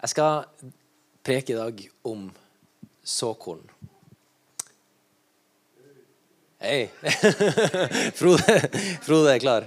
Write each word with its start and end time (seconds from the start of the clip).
Jeg 0.00 0.14
skal 0.14 0.46
preke 1.20 1.52
i 1.52 1.56
dag 1.58 1.80
om 2.08 2.22
såkorn. 3.04 3.60
Hei! 6.64 6.86
Frode, 8.18 8.54
Frode 9.04 9.34
er 9.34 9.42
klar. 9.42 9.66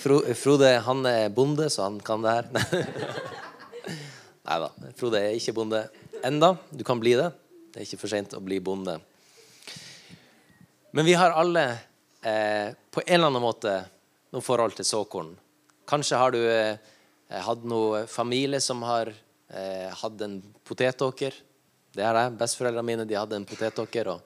Frode 0.00 0.70
han 0.86 1.04
er 1.10 1.28
bonde, 1.36 1.68
så 1.68 1.84
han 1.84 2.00
kan 2.00 2.24
det 2.24 2.32
her. 2.38 2.48
Nei 4.48 4.58
da. 4.64 4.72
Frode 4.96 5.20
er 5.20 5.36
ikke 5.36 5.56
bonde 5.60 5.82
enda. 6.24 6.54
Du 6.72 6.80
kan 6.88 7.04
bli 7.04 7.12
det. 7.20 7.28
Det 7.68 7.82
er 7.82 7.90
ikke 7.90 8.00
for 8.06 8.16
seint 8.16 8.32
å 8.40 8.40
bli 8.40 8.62
bonde. 8.64 8.96
Men 10.96 11.04
vi 11.04 11.20
har 11.20 11.36
alle 11.36 11.68
eh, 12.24 12.72
på 12.72 13.04
en 13.04 13.18
eller 13.20 13.34
annen 13.34 13.44
måte 13.44 13.76
noe 14.32 14.48
forhold 14.48 14.80
til 14.80 14.88
såkorn. 14.88 15.34
Kanskje 15.88 16.24
har 16.24 16.32
du 16.32 16.40
eh, 16.40 16.80
hatt 17.28 17.68
noe 17.68 18.06
familie 18.08 18.64
som 18.64 18.80
har 18.88 19.12
eh, 19.50 19.88
hadde 20.02 20.24
en 20.24 20.40
potetåker. 20.64 21.34
Det 21.94 22.04
er 22.04 22.14
det. 22.14 22.26
Besteforeldrene 22.40 22.86
mine 22.86 23.08
de 23.08 23.18
hadde 23.18 23.36
en 23.36 23.48
potetåker. 23.48 24.12
og 24.12 24.20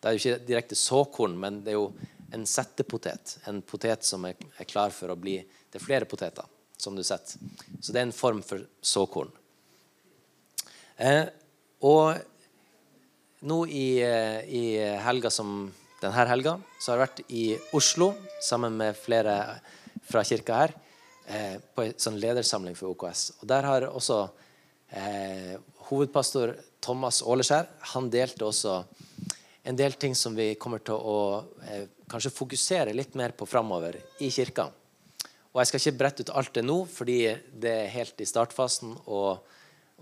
Det 0.00 0.08
er 0.08 0.16
jo 0.16 0.22
ikke 0.22 0.46
direkte 0.46 0.78
såkorn, 0.78 1.38
men 1.40 1.62
det 1.64 1.74
er 1.74 1.78
jo 1.78 1.92
en 2.34 2.46
settepotet. 2.46 3.38
En 3.46 3.62
potet 3.62 4.04
som 4.04 4.24
er, 4.26 4.34
er 4.58 4.68
klar 4.68 4.94
for 4.94 5.12
å 5.12 5.18
bli 5.18 5.38
er 5.74 5.82
flere 5.82 6.06
poteter, 6.06 6.44
som 6.76 6.96
du 6.96 7.02
setter. 7.02 7.40
Så 7.80 7.92
det 7.92 8.00
er 8.00 8.08
en 8.08 8.14
form 8.14 8.42
for 8.46 8.62
såkorn. 8.84 9.32
Eh, 10.96 11.26
og 11.82 12.14
nå 13.44 13.58
i, 13.66 13.98
eh, 14.02 14.44
i 14.46 14.64
helga 15.02 15.30
som 15.30 15.66
denne 16.00 16.26
helga 16.28 16.58
så 16.78 16.92
har 16.92 16.98
jeg 16.98 17.04
vært 17.08 17.22
i 17.34 17.44
Oslo 17.76 18.12
sammen 18.42 18.76
med 18.78 18.96
flere 18.96 19.34
fra 20.04 20.22
kirka 20.26 20.60
her 20.62 20.74
eh, 21.26 21.56
på 21.74 21.86
en 21.86 21.98
sånn 21.98 22.20
ledersamling 22.20 22.76
for 22.78 22.92
OKS. 22.92 23.40
Og 23.40 23.48
Der 23.48 23.66
har 23.66 23.88
også 23.88 24.28
eh, 24.94 25.56
hovedpastor 25.90 26.54
Thomas 26.84 27.22
Åleskjær 27.22 27.68
han 27.94 28.10
delte 28.12 28.46
også 28.46 28.78
en 29.64 29.76
del 29.76 29.96
ting 29.96 30.14
som 30.14 30.34
vi 30.36 30.54
kommer 30.60 30.82
til 30.84 30.98
å 30.98 31.18
eh, 31.64 31.86
kanskje 32.10 32.34
fokusere 32.34 32.92
litt 32.92 33.14
mer 33.16 33.32
på 33.36 33.48
framover 33.48 33.96
i 34.20 34.28
kirka. 34.30 34.68
Og 35.54 35.60
Jeg 35.60 35.70
skal 35.70 35.80
ikke 35.80 35.98
brette 36.02 36.24
ut 36.26 36.32
alt 36.34 36.52
det 36.56 36.64
nå, 36.66 36.76
fordi 36.90 37.18
det 37.62 37.72
er 37.84 37.92
helt 37.94 38.20
i 38.20 38.26
startfasen. 38.28 38.92
Og, 39.06 39.38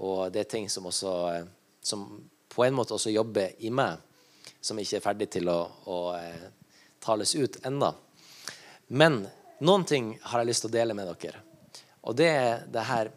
og 0.00 0.20
det 0.34 0.42
er 0.42 0.50
ting 0.50 0.66
som, 0.72 0.88
også, 0.90 1.12
eh, 1.30 1.46
som 1.84 2.06
på 2.50 2.64
en 2.66 2.74
måte 2.74 2.96
også 2.96 3.12
jobber 3.12 3.54
i 3.62 3.70
meg, 3.70 4.00
som 4.60 4.80
ikke 4.80 4.98
er 4.98 5.04
ferdig 5.04 5.30
til 5.36 5.52
å, 5.52 5.60
å 5.86 5.98
eh, 6.16 6.48
tales 7.04 7.36
ut 7.36 7.60
ennå. 7.68 7.92
Men 8.98 9.22
noen 9.62 9.86
ting 9.86 10.14
har 10.26 10.42
jeg 10.42 10.50
lyst 10.50 10.66
til 10.66 10.72
å 10.72 10.76
dele 10.80 10.96
med 10.98 11.12
dere. 11.20 11.44
Og 12.02 12.18
det 12.18 12.30
er 12.32 12.64
det 12.66 12.88
her 12.88 13.12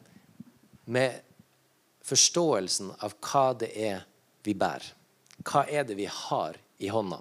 med 0.85 1.25
forståelsen 2.06 2.92
av 3.03 3.16
hva 3.25 3.48
det 3.58 3.72
er 3.73 4.03
vi 4.45 4.53
bærer. 4.58 4.92
Hva 5.45 5.66
er 5.67 5.86
det 5.88 5.98
vi 5.98 6.08
har 6.09 6.58
i 6.80 6.89
hånda? 6.92 7.20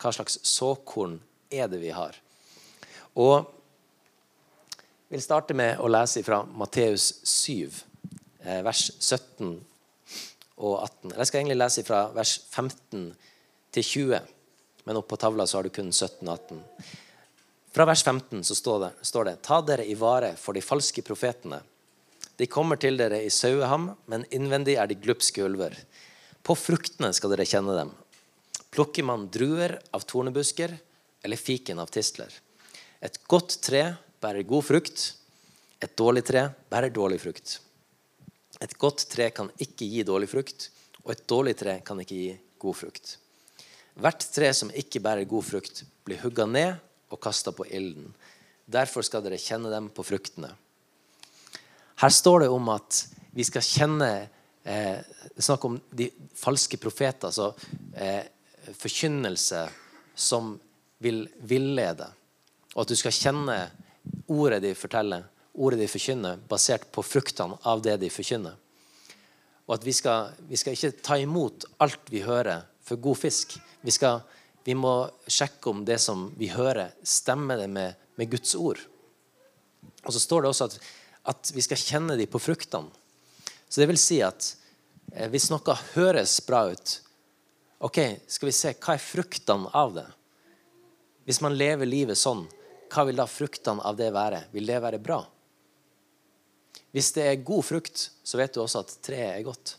Hva 0.00 0.12
slags 0.14 0.38
såkorn 0.46 1.18
er 1.52 1.68
det 1.70 1.80
vi 1.82 1.92
har? 1.94 2.16
Og 3.20 3.44
jeg 5.12 5.18
vil 5.18 5.24
starte 5.24 5.54
med 5.56 5.80
å 5.84 5.90
lese 5.92 6.22
fra 6.24 6.40
Matteus 6.56 7.10
7, 7.28 7.68
eh, 8.40 8.62
vers 8.64 8.86
17 8.98 9.60
og 10.56 10.78
18. 10.80 11.12
Jeg 11.18 11.26
skal 11.26 11.40
egentlig 11.40 11.58
lese 11.60 11.84
fra 11.84 12.06
vers 12.16 12.38
15 12.48 13.12
til 13.72 13.84
20, 13.84 14.20
men 14.86 14.96
oppå 14.96 15.14
på 15.14 15.20
tavla 15.20 15.46
så 15.46 15.58
har 15.58 15.68
du 15.68 15.74
kun 15.74 15.92
17 15.92 16.28
og 16.28 16.32
18. 16.38 16.62
Fra 17.72 17.84
vers 17.88 18.02
15 18.04 18.44
så 18.44 18.54
står 18.56 18.80
det, 18.80 18.90
står 19.02 19.24
det 19.24 19.36
Ta 19.42 19.60
dere 19.60 19.84
i 19.88 19.94
vare 19.94 20.34
for 20.36 20.56
de 20.56 20.64
falske 20.64 21.04
profetene. 21.04 21.60
De 22.40 22.48
kommer 22.50 22.80
til 22.80 22.96
dere 22.98 23.20
i 23.22 23.30
saueham, 23.30 23.90
men 24.10 24.24
innvendig 24.32 24.78
er 24.80 24.88
de 24.88 24.98
glupske 24.98 25.44
ulver. 25.44 25.76
På 26.42 26.56
fruktene 26.58 27.12
skal 27.14 27.34
dere 27.34 27.46
kjenne 27.46 27.76
dem. 27.76 27.92
Plukker 28.72 29.04
man 29.04 29.28
druer 29.32 29.76
av 29.92 30.06
tornebusker 30.08 30.72
eller 31.22 31.38
fiken 31.38 31.82
av 31.82 31.92
tistler? 31.92 32.32
Et 33.02 33.18
godt 33.28 33.58
tre 33.62 33.84
bærer 34.22 34.46
god 34.48 34.64
frukt. 34.64 35.04
Et 35.82 35.92
dårlig 35.98 36.24
tre 36.26 36.46
bærer 36.72 36.94
dårlig 36.94 37.20
frukt. 37.22 37.58
Et 38.62 38.74
godt 38.78 39.04
tre 39.10 39.28
kan 39.34 39.50
ikke 39.60 39.88
gi 39.90 40.04
dårlig 40.06 40.30
frukt, 40.30 40.68
og 41.02 41.12
et 41.16 41.24
dårlig 41.28 41.56
tre 41.58 41.80
kan 41.84 41.98
ikke 42.00 42.18
gi 42.18 42.32
god 42.62 42.78
frukt. 42.78 43.16
Hvert 43.98 44.24
tre 44.32 44.52
som 44.56 44.70
ikke 44.70 45.02
bærer 45.04 45.28
god 45.28 45.44
frukt, 45.44 45.82
blir 46.06 46.22
hugga 46.22 46.46
ned 46.46 46.78
og 47.12 47.20
kasta 47.20 47.52
på 47.52 47.66
ilden. 47.68 48.12
Derfor 48.64 49.04
skal 49.04 49.24
dere 49.24 49.40
kjenne 49.42 49.72
dem 49.72 49.90
på 49.92 50.04
fruktene. 50.06 50.52
Her 52.00 52.08
står 52.12 52.44
det 52.44 52.48
om 52.52 52.68
at 52.72 53.02
vi 53.32 53.44
skal 53.44 53.64
kjenne 53.64 54.10
eh, 54.64 54.98
Snakk 55.38 55.64
om 55.64 55.78
de 55.90 56.10
falske 56.36 56.76
profeter, 56.76 57.30
altså 57.30 57.54
eh, 57.96 58.26
forkynnelse 58.76 59.62
som 60.14 60.52
vil 61.02 61.24
villede. 61.48 62.06
Og 62.74 62.84
at 62.84 62.92
du 62.92 62.98
skal 62.98 63.16
kjenne 63.16 63.56
ordet 64.28 64.60
de 64.62 64.74
forteller, 64.76 65.24
ordet 65.54 65.80
de 65.80 65.88
forkynner, 65.90 66.40
basert 66.48 66.84
på 66.92 67.04
fruktene 67.04 67.58
av 67.68 67.82
det 67.84 67.96
de 68.02 68.10
forkynner. 68.12 68.54
Og 69.66 69.76
at 69.76 69.86
vi 69.86 69.94
skal, 69.96 70.32
vi 70.48 70.58
skal 70.60 70.76
ikke 70.76 71.02
ta 71.04 71.18
imot 71.20 71.66
alt 71.82 72.12
vi 72.12 72.24
hører, 72.26 72.66
for 72.82 72.98
god 73.00 73.20
fisk. 73.20 73.56
Vi, 73.80 73.94
skal, 73.94 74.20
vi 74.66 74.74
må 74.74 75.06
sjekke 75.30 75.70
om 75.70 75.84
det 75.86 76.00
som 76.02 76.26
vi 76.36 76.50
hører, 76.50 76.94
stemmer 77.02 77.62
det 77.62 77.68
med, 77.70 77.94
med 78.18 78.30
Guds 78.32 78.56
ord. 78.58 78.80
Og 80.02 80.12
så 80.12 80.20
står 80.20 80.42
det 80.42 80.50
også 80.50 80.68
at, 80.70 80.80
at 81.28 81.52
vi 81.54 81.62
skal 81.62 81.80
kjenne 81.80 82.16
dem 82.18 82.30
på 82.30 82.40
fruktene. 82.42 82.90
Så 83.68 83.80
det 83.80 83.88
vil 83.88 84.00
si 84.00 84.18
at 84.24 84.50
eh, 85.14 85.28
hvis 85.32 85.50
noe 85.52 85.76
høres 85.94 86.34
bra 86.46 86.66
ut, 86.72 86.96
ok, 87.82 88.00
skal 88.28 88.50
vi 88.50 88.56
se 88.56 88.74
hva 88.76 88.96
er 88.96 89.04
fruktene 89.04 89.70
av 89.72 89.94
det? 89.96 90.08
Hvis 91.24 91.40
man 91.44 91.56
lever 91.56 91.88
livet 91.88 92.18
sånn, 92.18 92.44
hva 92.92 93.06
vil 93.08 93.16
da 93.16 93.28
fruktene 93.30 93.84
av 93.86 93.96
det 93.96 94.10
være? 94.12 94.42
Vil 94.52 94.68
det 94.68 94.82
være 94.82 95.00
bra? 95.02 95.22
Hvis 96.92 97.14
det 97.16 97.24
er 97.24 97.46
god 97.46 97.64
frukt, 97.64 98.10
så 98.22 98.36
vet 98.36 98.52
du 98.52 98.60
også 98.60 98.82
at 98.82 98.98
treet 99.06 99.38
er 99.38 99.46
godt. 99.46 99.76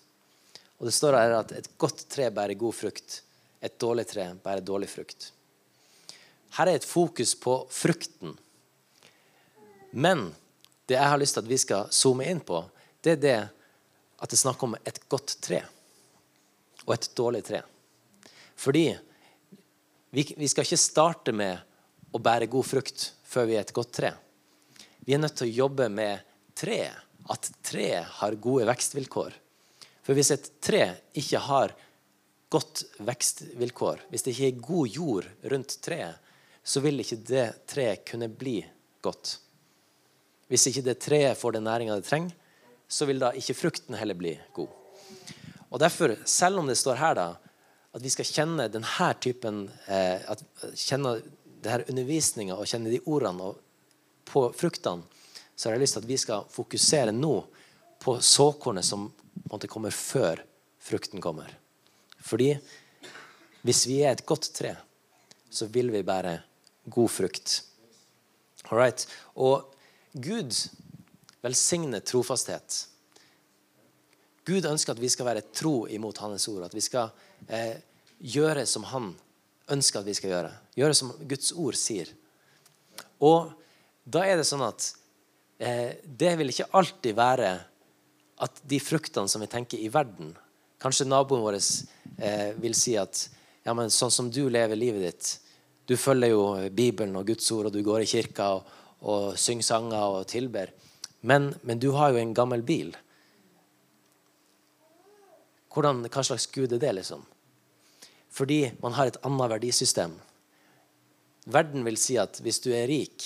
Og 0.80 0.88
det 0.90 0.96
står 0.96 1.20
her 1.20 1.36
at 1.38 1.54
et 1.56 1.70
godt 1.78 2.08
tre 2.10 2.32
bærer 2.34 2.58
god 2.60 2.74
frukt. 2.74 3.20
Et 3.64 3.76
dårlig 3.80 4.08
tre 4.10 4.32
bærer 4.44 4.66
dårlig 4.66 4.90
frukt. 4.92 5.30
Her 6.58 6.70
er 6.70 6.80
et 6.80 6.88
fokus 6.88 7.36
på 7.38 7.60
frukten. 7.72 8.34
Men 9.94 10.32
det 10.88 10.98
jeg 10.98 11.12
har 11.14 11.20
lyst 11.20 11.38
til 11.38 11.44
at 11.44 11.52
vi 11.52 11.60
skal 11.62 11.92
zoome 11.96 12.28
inn 12.30 12.42
på, 12.44 12.60
det 13.04 13.16
er 13.16 13.22
det 13.22 13.38
at 14.24 14.30
det 14.32 14.38
er 14.38 14.44
snakk 14.44 14.64
om 14.64 14.76
et 14.80 15.00
godt 15.12 15.38
tre 15.44 15.62
og 16.86 16.94
et 16.96 17.10
dårlig 17.16 17.44
tre. 17.48 17.62
Fordi 18.60 18.86
vi, 20.14 20.26
vi 20.38 20.48
skal 20.52 20.68
ikke 20.68 20.80
starte 20.80 21.34
med 21.36 22.14
å 22.14 22.22
bære 22.22 22.52
god 22.52 22.68
frukt 22.68 23.08
før 23.28 23.48
vi 23.50 23.58
er 23.58 23.66
et 23.66 23.76
godt 23.76 23.94
tre. 23.98 24.12
Vi 25.04 25.16
er 25.16 25.22
nødt 25.24 25.36
til 25.40 25.50
å 25.50 25.58
jobbe 25.64 25.90
med 25.92 26.24
treet. 26.56 27.00
At 27.32 27.48
treet 27.64 28.04
har 28.20 28.36
gode 28.44 28.66
vekstvilkår. 28.68 29.36
For 30.04 30.16
hvis 30.18 30.34
et 30.36 30.50
tre 30.64 30.84
ikke 31.16 31.40
har 31.40 31.72
godt 32.52 32.84
vekstvilkår, 33.00 34.04
hvis 34.12 34.26
det 34.26 34.34
ikke 34.34 34.50
er 34.50 34.66
god 34.68 34.98
jord 34.98 35.30
rundt 35.54 35.78
treet, 35.86 36.20
så 36.64 36.84
vil 36.84 37.00
ikke 37.00 37.22
det 37.28 37.46
treet 37.72 38.04
kunne 38.08 38.28
bli 38.28 38.58
godt. 39.04 39.38
Hvis 40.54 40.68
ikke 40.70 40.86
det 40.86 41.00
treet 41.02 41.40
får 41.40 41.56
den 41.56 41.66
næringa 41.66 41.98
det 41.98 42.06
trenger, 42.06 42.34
så 42.86 43.08
vil 43.10 43.22
da 43.24 43.32
ikke 43.34 43.56
frukten 43.58 43.98
heller 43.98 44.18
bli 44.18 44.36
god. 44.54 44.70
Og 45.74 45.80
Derfor, 45.82 46.14
selv 46.30 46.62
om 46.62 46.68
det 46.70 46.78
står 46.78 47.00
her 47.00 47.16
da, 47.18 47.30
at 47.94 48.04
vi 48.04 48.12
skal 48.14 48.28
kjenne 48.30 48.68
denne 48.70 49.08
typen 49.22 49.64
eh, 49.90 50.22
at, 50.30 50.44
Kjenne 50.78 51.16
denne 51.64 51.88
undervisninga 51.90 52.58
og 52.60 52.70
kjenne 52.70 52.92
de 52.92 53.02
ordene 53.10 53.54
på 54.30 54.46
fruktene, 54.58 55.08
så 55.56 55.70
har 55.70 55.76
jeg 55.76 55.84
lyst 55.86 55.98
til 55.98 56.04
at 56.04 56.10
vi 56.10 56.18
skal 56.22 56.48
fokusere 56.54 57.14
nå 57.16 57.34
på 58.04 58.18
såkornet 58.22 58.86
som 58.86 59.08
måtte 59.50 59.70
komme 59.72 59.90
før 59.94 60.42
frukten 60.82 61.22
kommer. 61.24 61.50
Fordi 62.22 62.52
hvis 63.64 63.86
vi 63.88 64.02
er 64.04 64.14
et 64.14 64.26
godt 64.28 64.50
tre, 64.56 64.76
så 65.50 65.70
vil 65.72 65.92
vi 65.94 66.06
bære 66.06 66.40
god 66.94 67.10
frukt. 67.10 67.62
All 68.70 68.80
right. 68.80 69.06
Og 69.36 69.73
Gud 70.14 70.54
velsigner 71.42 72.04
trofasthet. 72.06 72.88
Gud 74.46 74.66
ønsker 74.68 74.94
at 74.94 75.02
vi 75.02 75.10
skal 75.12 75.28
være 75.30 75.46
tro 75.56 75.84
imot 75.92 76.20
Hans 76.24 76.48
ord. 76.52 76.66
At 76.68 76.76
vi 76.76 76.84
skal 76.84 77.12
eh, 77.48 77.80
gjøre 78.20 78.66
som 78.70 78.86
Han 78.92 79.14
ønsker 79.74 80.02
at 80.02 80.08
vi 80.08 80.16
skal 80.18 80.34
gjøre. 80.34 80.52
Gjøre 80.78 80.98
som 80.98 81.14
Guds 81.30 81.54
ord 81.56 81.78
sier. 81.80 82.12
Og 83.24 83.54
da 84.04 84.26
er 84.28 84.38
det 84.40 84.48
sånn 84.48 84.66
at 84.66 84.90
eh, 85.64 86.00
det 86.04 86.34
vil 86.40 86.52
ikke 86.52 86.72
alltid 86.76 87.16
være 87.18 87.54
at 88.44 88.64
de 88.68 88.80
fruktene 88.84 89.32
som 89.32 89.44
vi 89.44 89.52
tenker 89.52 89.80
i 89.80 89.92
verden 89.94 90.34
Kanskje 90.84 91.06
naboen 91.08 91.46
vår 91.46 91.56
eh, 91.56 92.50
vil 92.60 92.74
si 92.76 92.98
at 93.00 93.22
ja, 93.64 93.72
men 93.72 93.94
sånn 93.94 94.12
som 94.12 94.28
du 94.34 94.50
lever 94.52 94.76
livet 94.76 95.06
ditt 95.06 95.30
Du 95.88 95.94
følger 95.96 96.34
jo 96.34 96.42
Bibelen 96.76 97.16
og 97.16 97.30
Guds 97.30 97.48
ord, 97.56 97.70
og 97.70 97.76
du 97.76 97.80
går 97.86 98.04
i 98.04 98.10
kirka 98.10 98.50
og, 98.58 98.68
og 99.04 99.38
synger 99.40 99.68
sanger 99.68 100.18
og 100.18 100.28
tilber. 100.32 100.72
Men, 101.22 101.54
men, 101.62 101.80
du 101.80 101.92
har 101.96 102.12
jo 102.12 102.22
en 102.22 102.34
gammel 102.36 102.64
bil. 102.64 102.92
Hvordan, 105.74 106.04
hva 106.08 106.24
slags 106.24 106.48
gud 106.52 106.74
er 106.76 106.82
det, 106.82 106.92
liksom? 107.00 107.24
Fordi 108.34 108.74
man 108.82 108.96
har 108.98 109.10
et 109.10 109.20
annet 109.28 109.52
verdisystem. 109.52 110.16
Verden 111.54 111.84
vil 111.86 112.00
si 112.00 112.18
at 112.20 112.40
hvis 112.44 112.62
du 112.64 112.72
er 112.74 112.88
rik, 112.90 113.26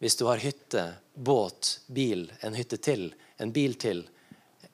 hvis 0.00 0.16
du 0.16 0.26
har 0.28 0.42
hytte, 0.42 0.84
båt, 1.14 1.78
bil, 1.88 2.26
en 2.44 2.56
hytte 2.56 2.76
til, 2.80 3.08
en 3.40 3.52
bil 3.52 3.76
til, 3.80 4.04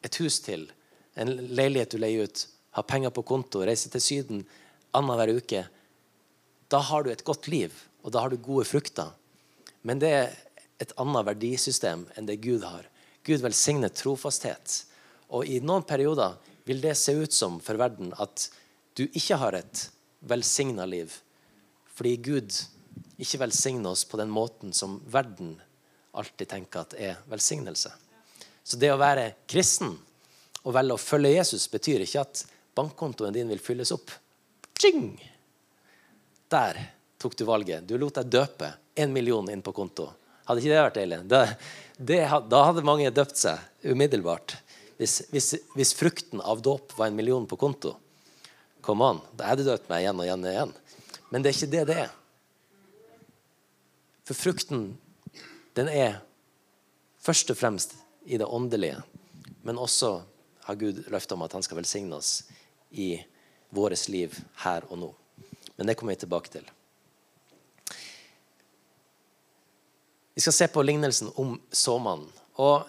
et 0.02 0.18
hus 0.18 0.40
til, 0.42 0.66
en 1.14 1.30
leilighet 1.30 1.94
du 1.94 2.00
leier 2.02 2.26
ut, 2.26 2.46
har 2.72 2.88
penger 2.88 3.12
på 3.14 3.25
konto, 3.28 3.62
reiser 3.66 3.92
til 3.92 4.02
Syden 4.02 4.44
annenhver 4.96 5.34
uke, 5.36 5.64
da 6.72 6.80
har 6.80 7.04
du 7.04 7.10
et 7.12 7.25
godt 7.25 7.48
liv, 7.52 7.75
og 8.02 8.14
da 8.14 8.25
har 8.25 8.32
du 8.32 8.40
gode 8.40 8.64
frukter. 8.66 9.12
Men 9.82 10.00
det 10.02 10.12
er 10.14 10.32
et 10.82 10.94
annet 11.00 11.26
verdisystem 11.26 12.06
enn 12.17 12.29
det 12.29 12.40
Gud 12.43 12.64
har. 12.67 12.87
Gud 13.26 13.43
velsigner 13.43 13.93
trofasthet. 13.94 14.82
Og 15.32 15.46
i 15.46 15.61
noen 15.62 15.87
perioder 15.87 16.38
vil 16.67 16.82
det 16.82 16.96
se 16.99 17.14
ut 17.17 17.34
som 17.34 17.58
for 17.62 17.79
verden 17.81 18.12
at 18.23 18.49
du 18.99 19.06
ikke 19.08 19.38
har 19.40 19.56
et 19.58 19.87
velsigna 20.29 20.87
liv. 20.87 21.12
Fordi 21.94 22.17
Gud 22.23 22.56
ikke 23.23 23.43
velsigner 23.44 23.94
oss 23.94 24.05
på 24.08 24.19
den 24.20 24.31
måten 24.32 24.73
som 24.76 24.99
verden 25.11 25.55
alltid 26.12 26.50
tenker 26.50 26.85
at 26.85 26.96
er 26.99 27.20
velsignelse. 27.31 27.93
Så 28.62 28.78
det 28.78 28.93
å 28.93 29.00
være 29.00 29.32
kristen 29.49 29.94
og 30.62 30.75
velge 30.76 30.96
å 30.96 31.02
følge 31.02 31.35
Jesus 31.35 31.67
betyr 31.70 32.05
ikke 32.05 32.23
at 32.23 32.44
bankkontoen 32.76 33.35
din 33.35 33.50
vil 33.50 33.62
fylles 33.62 33.93
opp. 33.94 34.12
Tjing! 34.78 35.17
Der 36.52 36.78
tok 37.22 37.36
du 37.38 37.46
valget. 37.48 37.86
Du 37.86 37.94
lot 38.00 38.19
deg 38.19 38.30
døpe 38.32 38.72
én 38.98 39.14
million 39.14 39.48
inn 39.50 39.62
på 39.64 39.74
konto. 39.76 40.10
Hadde 40.46 40.62
ikke 40.62 40.72
det 40.72 40.82
vært 40.82 40.98
deilig? 40.98 41.19
Da, 41.30 41.42
det, 41.96 42.20
da 42.50 42.62
hadde 42.66 42.84
mange 42.86 43.12
døpt 43.14 43.38
seg 43.38 43.86
umiddelbart. 43.86 44.56
Hvis, 44.98 45.20
hvis, 45.32 45.52
hvis, 45.76 45.94
frukten 45.98 46.42
av 46.42 46.62
dåp 46.62 46.94
var 46.98 47.10
en 47.10 47.19
million 47.19 47.46
på 47.48 47.58
konto, 47.58 47.94
come 48.82 49.06
on, 49.06 49.22
da 49.38 49.50
hadde 49.50 49.64
du 49.64 49.70
døpt 49.70 49.88
meg 49.90 50.04
igjen 50.04 50.19
og 50.19 50.26
igjen 50.26 50.44
og 50.44 50.52
igjen. 50.52 50.74
Men 51.30 51.42
det 51.42 51.50
er 51.50 51.56
ikke 51.56 51.72
det 51.72 51.86
det 51.88 51.96
er. 52.04 52.12
For 54.28 54.38
frukten, 54.38 54.84
den 55.78 55.88
er 55.90 56.20
først 57.22 57.50
og 57.54 57.58
fremst 57.58 57.96
i 58.26 58.38
det 58.38 58.46
åndelige, 58.46 59.00
men 59.62 59.80
også 59.80 60.18
har 60.66 60.78
Gud 60.78 61.04
løfte 61.10 61.34
om 61.34 61.42
at 61.46 61.54
han 61.56 61.64
skal 61.64 61.80
velsigne 61.80 62.18
oss 62.18 62.44
i 62.90 63.16
vårt 63.75 64.08
liv 64.12 64.36
her 64.66 64.86
og 64.90 65.00
nå. 65.00 65.10
Men 65.78 65.88
det 65.88 65.96
kommer 65.98 66.14
vi 66.14 66.22
tilbake 66.22 66.52
til. 66.52 66.66
Vi 70.34 70.40
skal 70.40 70.52
se 70.52 70.69
på 70.69 70.82
lignelsen 70.82 71.31
om 71.34 71.55
såmannen. 71.70 72.29
Og 72.62 72.88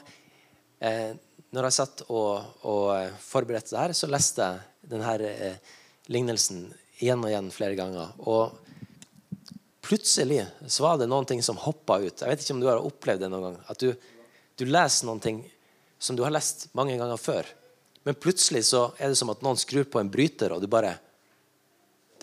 eh, 0.79 1.15
når 1.53 1.67
jeg 1.67 1.75
satt 1.75 2.03
og, 2.07 2.63
og 2.65 3.17
forberedte 3.21 3.73
det 3.73 3.81
her, 3.81 3.95
så 3.97 4.09
leste 4.11 4.47
jeg 4.47 4.91
denne 4.93 5.15
eh, 5.27 5.73
lignelsen 6.13 6.65
igjen 7.03 7.23
og 7.23 7.31
igjen 7.31 7.51
flere 7.53 7.77
ganger. 7.79 8.13
Og 8.23 8.55
plutselig 9.83 10.45
så 10.67 10.87
var 10.87 11.01
det 11.01 11.09
noen 11.11 11.27
ting 11.27 11.43
som 11.43 11.59
hoppa 11.59 11.99
ut. 11.99 12.23
Jeg 12.23 12.29
vet 12.29 12.45
ikke 12.45 12.55
om 12.55 12.63
du 12.63 12.69
har 12.71 12.83
opplevd 12.83 13.25
det 13.25 13.31
noen 13.33 13.49
gang. 13.49 13.59
At 13.67 13.83
du, 13.83 13.91
du 14.59 14.65
leser 14.69 15.09
noen 15.09 15.23
ting 15.23 15.43
som 15.99 16.15
du 16.15 16.23
har 16.23 16.33
lest 16.33 16.69
mange 16.77 16.95
ganger 16.99 17.19
før. 17.19 17.47
Men 18.03 18.19
plutselig 18.19 18.65
så 18.71 18.87
er 18.97 19.11
det 19.11 19.19
som 19.19 19.31
at 19.31 19.43
noen 19.43 19.59
skrur 19.59 19.85
på 19.87 19.99
en 19.99 20.11
bryter, 20.11 20.51
og 20.55 20.63
du 20.63 20.67
bare 20.71 20.97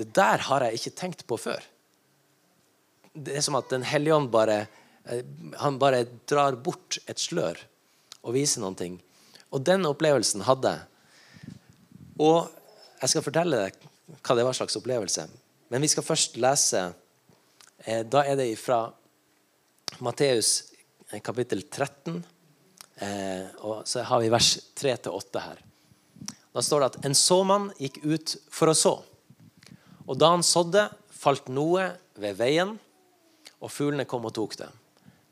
Det 0.00 0.14
der 0.16 0.38
har 0.48 0.64
jeg 0.64 0.78
ikke 0.78 0.96
tenkt 0.96 1.26
på 1.28 1.36
før. 1.36 1.60
Det 3.12 3.36
er 3.36 3.44
som 3.44 3.56
at 3.58 3.68
Den 3.68 3.82
hellige 3.82 4.14
ånd 4.16 4.30
bare 4.32 4.60
eh, 4.64 4.79
han 5.58 5.78
bare 5.80 6.04
drar 6.28 6.58
bort 6.60 6.98
et 7.08 7.18
slør 7.18 7.58
og 8.20 8.34
viser 8.36 8.62
noen 8.62 8.76
ting. 8.78 8.98
Og 9.50 9.64
den 9.66 9.86
opplevelsen 9.88 10.44
hadde 10.46 10.74
jeg. 10.76 11.54
Og 12.20 12.50
jeg 13.00 13.12
skal 13.12 13.24
fortelle 13.24 13.62
deg 13.64 13.78
hva 14.20 14.36
det 14.36 14.44
var 14.46 14.56
slags 14.56 14.76
opplevelse. 14.78 15.24
Men 15.70 15.82
vi 15.82 15.88
skal 15.90 16.04
først 16.04 16.36
lese 16.42 16.82
eh, 17.86 18.02
Da 18.04 18.24
er 18.26 18.36
det 18.38 18.50
fra 18.60 18.82
Matteus 20.04 20.72
eh, 21.10 21.22
kapittel 21.24 21.64
13. 21.64 22.20
og 23.64 23.86
så 23.88 24.02
har 24.04 24.20
vi 24.20 24.28
vers 24.28 24.50
3-8 24.76 25.40
her. 25.40 25.62
Da 26.52 26.60
står 26.60 26.82
det 26.82 26.88
at 26.90 27.06
en 27.08 27.14
såmann 27.16 27.70
gikk 27.78 28.02
ut 28.04 28.34
for 28.52 28.68
å 28.68 28.76
så. 28.76 28.92
Og 30.04 30.18
da 30.18 30.32
han 30.34 30.44
sådde, 30.44 30.88
falt 31.08 31.48
noe 31.48 31.86
ved 32.20 32.36
veien, 32.36 32.74
og 33.60 33.72
fuglene 33.72 34.04
kom 34.08 34.26
og 34.28 34.34
tok 34.36 34.58
det. 34.60 34.68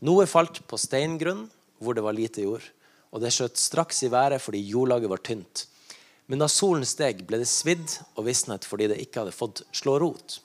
Noe 0.05 0.27
falt 0.31 0.61
på 0.71 0.79
steingrunn, 0.79 1.49
hvor 1.83 1.97
det 1.97 2.05
var 2.05 2.15
lite 2.15 2.45
jord. 2.45 2.65
Og 3.11 3.23
det 3.23 3.33
skjøt 3.35 3.59
straks 3.59 4.03
i 4.05 4.13
været 4.13 4.43
fordi 4.43 4.61
jordlaget 4.69 5.11
var 5.11 5.23
tynt. 5.25 5.65
Men 6.29 6.43
da 6.43 6.49
solen 6.53 6.85
steg, 6.87 7.25
ble 7.27 7.41
det 7.41 7.49
svidd 7.49 7.97
og 8.15 8.27
visnet 8.27 8.67
fordi 8.69 8.91
det 8.91 9.01
ikke 9.01 9.23
hadde 9.23 9.35
fått 9.37 9.65
slå 9.73 9.97
rot. 10.03 10.39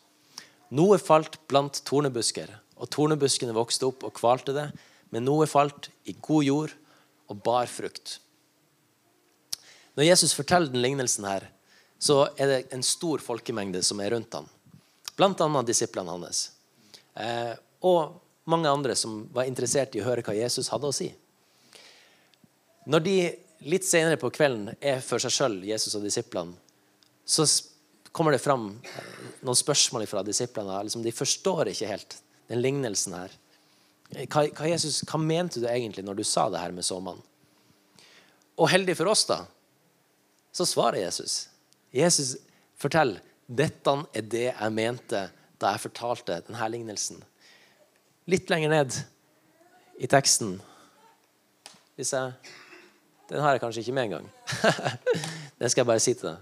Noe 0.73 0.97
falt 0.97 1.35
blant 1.51 1.81
tornebusker, 1.85 2.47
og 2.79 2.89
tornebuskene 2.89 3.53
vokste 3.53 3.89
opp 3.91 4.05
og 4.07 4.15
kvalte 4.17 4.55
det. 4.55 4.69
Men 5.13 5.27
noe 5.27 5.45
falt 5.45 5.91
i 6.09 6.15
god 6.17 6.47
jord 6.47 6.71
og 7.29 7.43
bar 7.45 7.69
frukt. 7.69 8.17
Når 9.93 10.07
Jesus 10.07 10.33
forteller 10.33 10.71
den 10.71 10.81
lignelsen 10.81 11.27
her, 11.27 11.45
så 12.01 12.23
er 12.41 12.49
det 12.49 12.59
en 12.73 12.83
stor 12.83 13.21
folkemengde 13.21 13.83
som 13.85 14.01
er 14.01 14.15
rundt 14.15 14.33
ham. 14.33 14.47
Blant 15.13 15.43
annet 15.45 15.69
disiplene 15.69 16.15
hans. 16.15 16.47
Eh, 17.13 17.53
og 17.85 18.22
mange 18.49 18.69
andre 18.69 18.95
som 18.99 19.23
var 19.33 19.47
interessert 19.47 19.95
i 19.95 20.01
å 20.01 20.07
høre 20.07 20.23
hva 20.25 20.35
Jesus 20.35 20.71
hadde 20.73 20.89
å 20.89 20.95
si. 20.95 21.09
Når 22.89 23.05
de 23.05 23.17
litt 23.69 23.85
senere 23.87 24.19
på 24.19 24.31
kvelden 24.33 24.73
er 24.83 24.99
for 25.03 25.21
seg 25.23 25.31
sjøl, 25.31 25.61
Jesus 25.63 25.95
og 25.95 26.03
disiplene, 26.03 26.57
så 27.23 27.45
kommer 28.11 28.35
det 28.35 28.43
fram 28.43 28.67
eh, 28.83 29.11
noen 29.47 29.57
spørsmål 29.57 30.05
fra 30.09 30.23
disiplene. 30.27 30.81
Liksom, 30.83 31.05
de 31.05 31.15
forstår 31.15 31.71
ikke 31.71 31.91
helt 31.93 32.17
den 32.51 32.61
lignelsen 32.61 33.15
her. 33.15 33.37
Hva, 34.27 34.43
hva, 34.51 34.67
Jesus, 34.67 35.01
hva 35.07 35.17
mente 35.21 35.63
du 35.63 35.67
egentlig 35.69 36.03
når 36.05 36.19
du 36.19 36.25
sa 36.27 36.49
det 36.51 36.61
her 36.61 36.75
med 36.75 36.85
såmannen? 36.85 37.23
Og 38.59 38.69
heldig 38.69 38.93
for 38.99 39.09
oss, 39.09 39.23
da, 39.25 39.39
så 40.53 40.67
svarer 40.69 41.01
Jesus. 41.01 41.47
Jesus 41.95 42.35
forteller 42.77 43.23
dette 43.47 43.95
er 44.13 44.27
det 44.29 44.49
jeg 44.51 44.73
mente 44.75 45.23
da 45.61 45.73
jeg 45.73 45.83
fortalte 45.87 46.41
denne 46.45 46.67
lignelsen. 46.69 47.23
Litt 48.31 48.49
lenger 48.51 48.71
ned 48.71 48.95
i 49.99 50.07
teksten 50.07 50.55
Hvis 51.97 52.13
jeg 52.15 52.31
Den 53.29 53.41
har 53.43 53.55
jeg 53.55 53.61
kanskje 53.63 53.81
ikke 53.83 53.95
med 53.95 54.03
engang. 54.03 54.25
det 55.59 55.71
skal 55.71 55.81
jeg 55.81 55.89
bare 55.89 56.03
si 56.03 56.13
til 56.13 56.29
deg. 56.29 56.37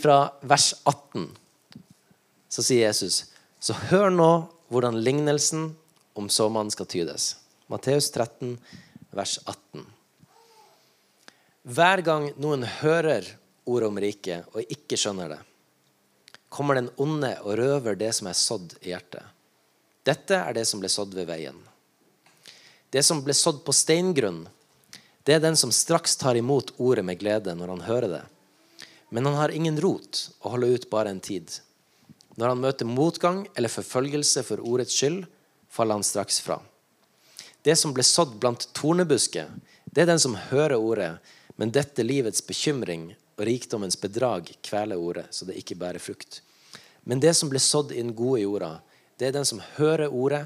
Fra 0.00 0.18
vers 0.42 0.74
18 0.84 1.26
så 2.50 2.64
sier 2.64 2.86
Jesus 2.86 3.24
Så 3.60 3.76
hør 3.90 4.10
nå 4.12 4.30
hvordan 4.70 5.00
lignelsen 5.02 5.74
om 6.18 6.28
såmannen 6.30 6.70
skal 6.70 6.86
tydes. 6.90 7.36
Matteus 7.70 8.10
13, 8.10 8.58
vers 9.14 9.38
18. 9.46 9.84
Hver 11.70 12.02
gang 12.06 12.30
noen 12.40 12.64
hører 12.80 13.26
ordet 13.68 13.88
om 13.90 14.00
riket 14.02 14.46
og 14.54 14.72
ikke 14.74 14.98
skjønner 14.98 15.34
det, 15.34 15.40
kommer 16.50 16.76
den 16.76 16.90
onde 17.00 17.32
og 17.46 17.56
røver 17.58 17.96
det 17.96 18.10
som 18.18 18.28
er 18.28 18.36
sådd 18.36 18.74
i 18.82 18.90
hjertet. 18.92 19.22
Dette 20.04 20.36
er 20.36 20.56
det 20.56 20.66
som 20.68 20.82
ble 20.82 20.90
sådd 20.90 21.14
ved 21.14 21.28
veien. 21.30 21.56
Det 22.90 23.04
som 23.06 23.22
ble 23.22 23.34
sådd 23.36 23.62
på 23.64 23.74
steingrunn, 23.76 24.48
det 25.22 25.36
er 25.36 25.42
den 25.44 25.56
som 25.56 25.70
straks 25.70 26.16
tar 26.18 26.34
imot 26.34 26.72
ordet 26.82 27.04
med 27.06 27.20
glede 27.20 27.54
når 27.54 27.74
han 27.76 27.84
hører 27.86 28.14
det. 28.16 28.22
Men 29.14 29.26
han 29.28 29.38
har 29.38 29.54
ingen 29.54 29.78
rot 29.82 30.26
og 30.40 30.56
holder 30.56 30.74
ut 30.74 30.88
bare 30.90 31.12
en 31.14 31.22
tid. 31.22 31.60
Når 32.34 32.54
han 32.54 32.62
møter 32.62 32.88
motgang 32.88 33.44
eller 33.54 33.70
forfølgelse 33.70 34.42
for 34.46 34.62
ordets 34.64 34.96
skyld, 34.96 35.22
faller 35.70 36.00
han 36.00 36.06
straks 36.06 36.40
fra. 36.42 36.58
Det 37.62 37.76
som 37.76 37.92
ble 37.94 38.02
sådd 38.06 38.38
blant 38.40 38.66
tornebusker, 38.74 39.50
det 39.84 40.02
er 40.02 40.10
den 40.10 40.22
som 40.22 40.38
hører 40.50 40.78
ordet, 40.80 41.12
men 41.60 41.74
dette 41.74 42.06
livets 42.06 42.42
bekymring 42.46 43.10
og 43.40 43.46
rikdommens 43.48 43.96
bedrag 43.96 44.50
kveler 44.60 45.00
ordet, 45.00 45.30
så 45.32 45.46
det 45.48 45.56
ikke 45.56 45.78
bærer 45.80 46.02
frukt. 46.02 46.42
Men 47.08 47.22
det 47.22 47.32
som 47.38 47.48
ble 47.48 47.60
sådd 47.62 47.94
i 47.94 48.02
den 48.02 48.12
gode 48.16 48.42
jorda, 48.42 48.74
det 49.16 49.30
er 49.30 49.38
den 49.38 49.48
som 49.48 49.62
hører 49.78 50.12
ordet 50.12 50.42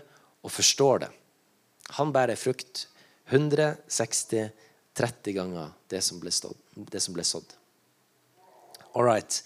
og 0.47 0.53
forstår 0.55 1.03
det. 1.03 1.11
Han 1.99 2.13
bærer 2.15 2.39
frukt 2.39 2.87
160, 3.33 4.53
30 4.95 5.35
ganger 5.35 5.75
det 5.91 6.05
som 6.07 6.21
ble, 6.23 6.31
stått, 6.31 6.61
det 6.77 7.03
som 7.03 7.17
ble 7.17 7.25
sådd. 7.27 7.57
All 8.95 9.09
right. 9.09 9.41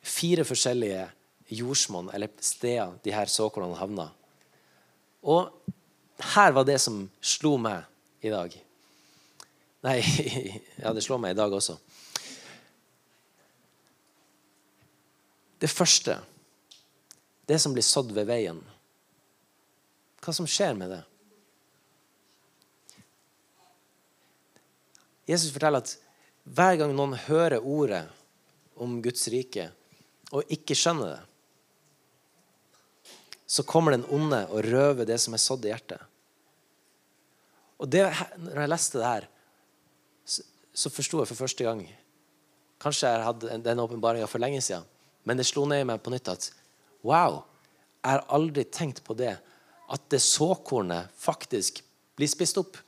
Fire 0.00 0.46
forskjellige 0.48 1.04
jordsmonn, 1.60 2.08
eller 2.14 2.32
steder, 2.40 2.96
de 3.04 3.12
her 3.12 3.28
såkornene 3.28 3.76
havna. 3.76 4.08
Og 5.28 5.52
her 6.32 6.56
var 6.56 6.64
det 6.64 6.78
som 6.80 7.02
slo 7.20 7.58
meg 7.60 7.84
i 8.24 8.32
dag. 8.32 8.54
Nei, 9.86 10.00
ja, 10.82 10.92
det 10.92 11.04
slår 11.04 11.20
meg 11.22 11.34
i 11.34 11.38
dag 11.38 11.52
også. 11.56 11.78
Det 15.60 15.68
første, 15.68 16.16
det 17.48 17.58
som 17.60 17.72
blir 17.76 17.84
sådd 17.84 18.12
ved 18.16 18.28
veien. 18.28 18.60
Hva 20.20 20.32
som 20.36 20.48
skjer 20.48 20.76
med 20.76 20.92
det? 20.92 21.00
Jesus 25.30 25.52
forteller 25.52 25.84
at 25.84 25.96
hver 26.50 26.78
gang 26.80 26.94
noen 26.96 27.14
hører 27.28 27.60
ordet 27.60 28.06
om 28.80 28.98
Guds 29.04 29.28
rike 29.32 29.68
og 30.32 30.48
ikke 30.52 30.76
skjønner 30.78 31.12
det, 31.12 31.20
så 33.50 33.64
kommer 33.66 33.96
den 33.96 34.06
onde 34.14 34.44
og 34.48 34.64
røver 34.64 35.08
det 35.08 35.18
som 35.20 35.34
er 35.34 35.42
sådd 35.42 35.66
i 35.66 35.72
hjertet. 35.72 36.00
Og 37.82 37.88
det, 37.90 38.04
når 38.38 38.60
jeg 38.62 38.70
leste 38.70 39.00
det 39.00 39.08
her, 39.08 39.26
så, 40.72 40.90
forsto 40.92 41.20
jeg 41.20 41.30
for 41.32 41.42
første 41.46 41.66
gang 41.66 41.82
Kanskje 42.80 43.10
jeg 43.12 43.24
hadde 43.26 43.56
den 43.60 43.80
åpenbaringa 43.82 44.28
for 44.30 44.40
lenge 44.40 44.62
siden, 44.64 44.86
men 45.28 45.36
det 45.36 45.44
slo 45.44 45.66
ned 45.68 45.82
i 45.82 45.88
meg 45.88 45.98
på 46.00 46.12
nytt 46.14 46.30
at 46.32 46.46
wow, 47.04 47.42
jeg 48.00 48.14
har 48.14 48.22
aldri 48.32 48.64
tenkt 48.64 49.02
på 49.04 49.12
det. 49.18 49.34
At 49.92 50.06
det 50.08 50.22
såkornet 50.24 51.12
faktisk 51.18 51.82
blir 52.16 52.30
spist 52.30 52.56
opp. 52.60 52.78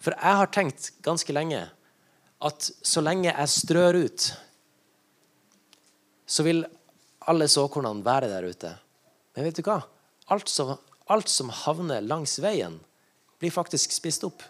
For 0.00 0.16
jeg 0.16 0.40
har 0.40 0.48
tenkt 0.54 0.88
ganske 1.04 1.34
lenge 1.36 1.66
at 2.40 2.70
så 2.80 3.02
lenge 3.04 3.28
jeg 3.28 3.52
strør 3.52 3.98
ut, 4.06 4.28
så 6.24 6.46
vil 6.46 6.64
alle 7.28 7.48
såkornene 7.50 8.06
være 8.06 8.30
der 8.30 8.46
ute. 8.48 8.70
Men 9.36 9.44
vet 9.44 9.60
du 9.60 9.66
hva? 9.66 9.82
Alt 10.32 10.48
som, 10.48 10.72
alt 11.12 11.28
som 11.28 11.52
havner 11.52 12.00
langs 12.00 12.38
veien, 12.40 12.78
blir 13.40 13.52
faktisk 13.52 13.92
spist 13.92 14.24
opp. 14.24 14.40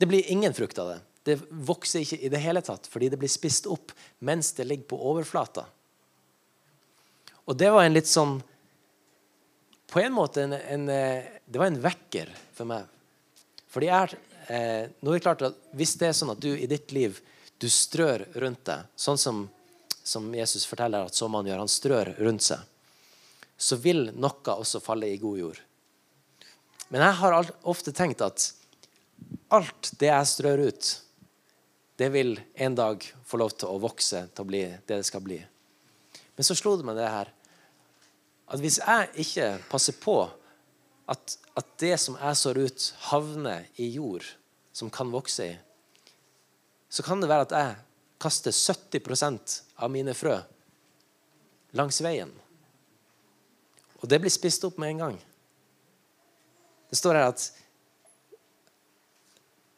Det 0.00 0.06
blir 0.06 0.30
ingen 0.32 0.54
frukt 0.54 0.78
av 0.80 0.88
det. 0.88 1.00
Det 1.22 1.34
vokser 1.50 2.00
ikke 2.00 2.16
i 2.24 2.28
det 2.32 2.38
hele 2.40 2.62
tatt 2.64 2.86
fordi 2.88 3.10
det 3.12 3.18
blir 3.20 3.28
spist 3.28 3.66
opp 3.68 3.92
mens 4.24 4.54
det 4.56 4.64
ligger 4.64 4.86
på 4.88 4.98
overflata. 5.10 5.66
Og 7.44 7.58
det 7.60 7.68
var 7.68 7.84
en 7.84 7.92
litt 7.92 8.08
sånn 8.08 8.38
På 9.90 10.00
en 10.00 10.14
måte 10.14 10.46
en, 10.46 10.54
en, 10.54 10.86
Det 11.44 11.58
var 11.58 11.66
en 11.66 11.80
vekker 11.82 12.30
for 12.56 12.70
meg. 12.70 12.86
Fordi 13.68 13.90
jeg, 13.90 14.16
eh, 14.48 14.88
nå 14.88 15.12
er 15.12 15.18
det 15.18 15.24
klart 15.26 15.44
at 15.50 15.58
Hvis 15.76 15.96
det 16.00 16.08
er 16.08 16.16
sånn 16.16 16.32
at 16.32 16.40
du 16.40 16.48
i 16.54 16.68
ditt 16.70 16.94
liv 16.96 17.18
du 17.60 17.68
strør 17.68 18.24
rundt 18.40 18.62
deg, 18.64 18.86
sånn 18.96 19.18
som, 19.20 19.42
som 20.00 20.30
Jesus 20.32 20.64
forteller 20.64 21.10
at 21.10 21.18
såmannen 21.18 21.50
gjør, 21.50 21.58
han 21.60 21.68
strør 21.68 22.10
rundt 22.24 22.46
seg, 22.46 22.62
så 23.60 23.76
vil 23.76 24.06
noe 24.16 24.54
også 24.54 24.80
falle 24.80 25.10
i 25.12 25.18
god 25.20 25.42
jord. 25.42 25.60
Men 26.88 27.04
jeg 27.04 27.18
har 27.20 27.52
ofte 27.68 27.92
tenkt 27.92 28.24
at 28.24 28.46
alt 29.50 29.92
det 29.98 30.10
jeg 30.10 30.30
strør 30.30 30.66
ut, 30.70 30.90
det 32.00 32.08
vil 32.14 32.34
en 32.54 32.76
dag 32.78 33.04
få 33.26 33.40
lov 33.40 33.52
til 33.58 33.68
å 33.68 33.80
vokse 33.82 34.22
til 34.32 34.44
å 34.44 34.48
bli 34.48 34.62
det 34.64 34.96
det 34.96 35.06
skal 35.06 35.24
bli. 35.24 35.38
Men 36.36 36.46
så 36.46 36.56
slo 36.56 36.76
det 36.78 36.86
meg 36.88 36.96
det 36.96 37.10
her 37.10 37.32
at 38.50 38.62
hvis 38.62 38.80
jeg 38.80 39.10
ikke 39.22 39.48
passer 39.70 39.94
på 40.00 40.16
at, 41.10 41.36
at 41.58 41.68
det 41.82 41.94
som 42.02 42.16
jeg 42.18 42.38
sår 42.38 42.58
ut, 42.64 42.86
havner 43.10 43.66
i 43.78 43.90
jord 43.92 44.26
som 44.74 44.90
kan 44.90 45.10
vokse 45.12 45.46
i, 45.46 45.52
så 46.90 47.04
kan 47.06 47.22
det 47.22 47.30
være 47.30 47.46
at 47.46 47.54
jeg 47.54 47.76
kaster 48.20 48.54
70% 48.54 49.60
av 49.78 49.92
mine 49.92 50.14
frø 50.16 50.36
langs 51.78 52.00
veien. 52.02 52.32
Og 54.00 54.08
det 54.10 54.18
blir 54.22 54.32
spist 54.32 54.64
opp 54.66 54.80
med 54.80 54.94
en 54.94 55.02
gang. 55.04 55.18
Det 56.90 56.98
står 56.98 57.20
her 57.20 57.30
at 57.30 57.44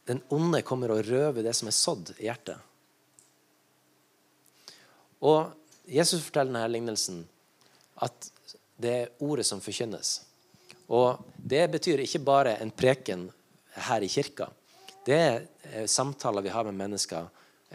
den 0.08 0.22
onde 0.34 0.62
kommer 0.66 0.92
og 0.94 1.04
røver 1.06 1.44
det 1.44 1.54
som 1.54 1.70
er 1.70 1.76
sådd 1.76 2.14
i 2.18 2.26
hjertet. 2.26 2.58
Og 5.22 5.52
Jesus 5.86 6.24
forteller 6.24 6.50
denne 6.50 6.70
lignelsen 6.70 7.22
at 8.02 8.30
det 8.82 8.92
er 8.92 9.12
ordet 9.22 9.46
som 9.46 9.62
forkynnes. 9.62 10.20
Og 10.90 11.22
Det 11.36 11.70
betyr 11.70 12.02
ikke 12.02 12.24
bare 12.24 12.56
en 12.60 12.70
preken 12.70 13.28
her 13.86 14.02
i 14.02 14.08
kirka. 14.08 14.48
Det 15.06 15.18
er 15.18 15.86
samtaler 15.86 16.42
vi 16.42 16.52
har 16.52 16.64
med 16.64 16.74
mennesker 16.78 17.28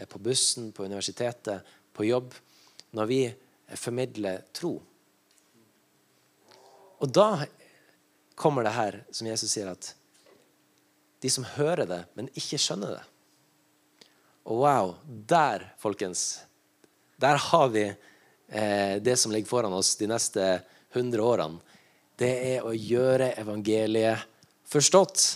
på 0.08 0.18
bussen, 0.18 0.72
på 0.72 0.84
universitetet, 0.84 1.64
på 1.92 2.04
jobb, 2.04 2.34
når 2.90 3.06
vi 3.06 3.20
formidler 3.74 4.44
tro. 4.52 4.78
Og 6.98 7.10
da 7.12 7.44
kommer 8.38 8.64
det 8.64 8.76
her 8.76 9.00
som 9.10 9.26
Jesus 9.26 9.50
sier, 9.50 9.70
at 9.72 9.94
de 11.22 11.30
som 11.32 11.46
hører 11.56 11.88
det, 11.88 12.02
men 12.18 12.30
ikke 12.38 12.60
skjønner 12.60 12.98
det. 12.98 13.04
Og 14.48 14.62
wow, 14.62 14.94
der, 15.06 15.66
folkens, 15.82 16.40
der 17.20 17.40
har 17.42 17.68
vi 17.74 17.84
eh, 17.88 18.96
det 19.02 19.16
som 19.20 19.32
ligger 19.34 19.50
foran 19.50 19.74
oss 19.76 19.96
de 20.00 20.08
neste 20.08 20.46
100 20.94 21.20
årene. 21.24 21.60
Det 22.18 22.30
er 22.54 22.66
å 22.66 22.72
gjøre 22.72 23.34
evangeliet 23.38 24.24
forstått, 24.68 25.26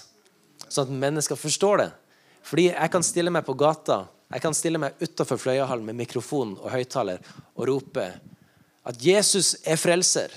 sånn 0.67 0.89
at 0.89 1.03
mennesker 1.05 1.39
forstår 1.39 1.83
det. 1.83 1.91
Fordi 2.43 2.71
jeg 2.71 2.93
kan 2.95 3.05
stille 3.07 3.31
meg 3.35 3.45
på 3.47 3.55
gata, 3.59 4.05
jeg 4.33 4.43
kan 4.43 4.57
stille 4.57 4.81
meg 4.81 4.97
utafor 5.03 5.39
Fløyahallen 5.39 5.87
med 5.91 5.99
mikrofon 6.01 6.57
og 6.57 6.73
høyttaler 6.73 7.21
og 7.53 7.67
rope 7.69 8.07
at 8.89 8.99
Jesus 8.99 9.55
er 9.69 9.79
frelser. 9.79 10.33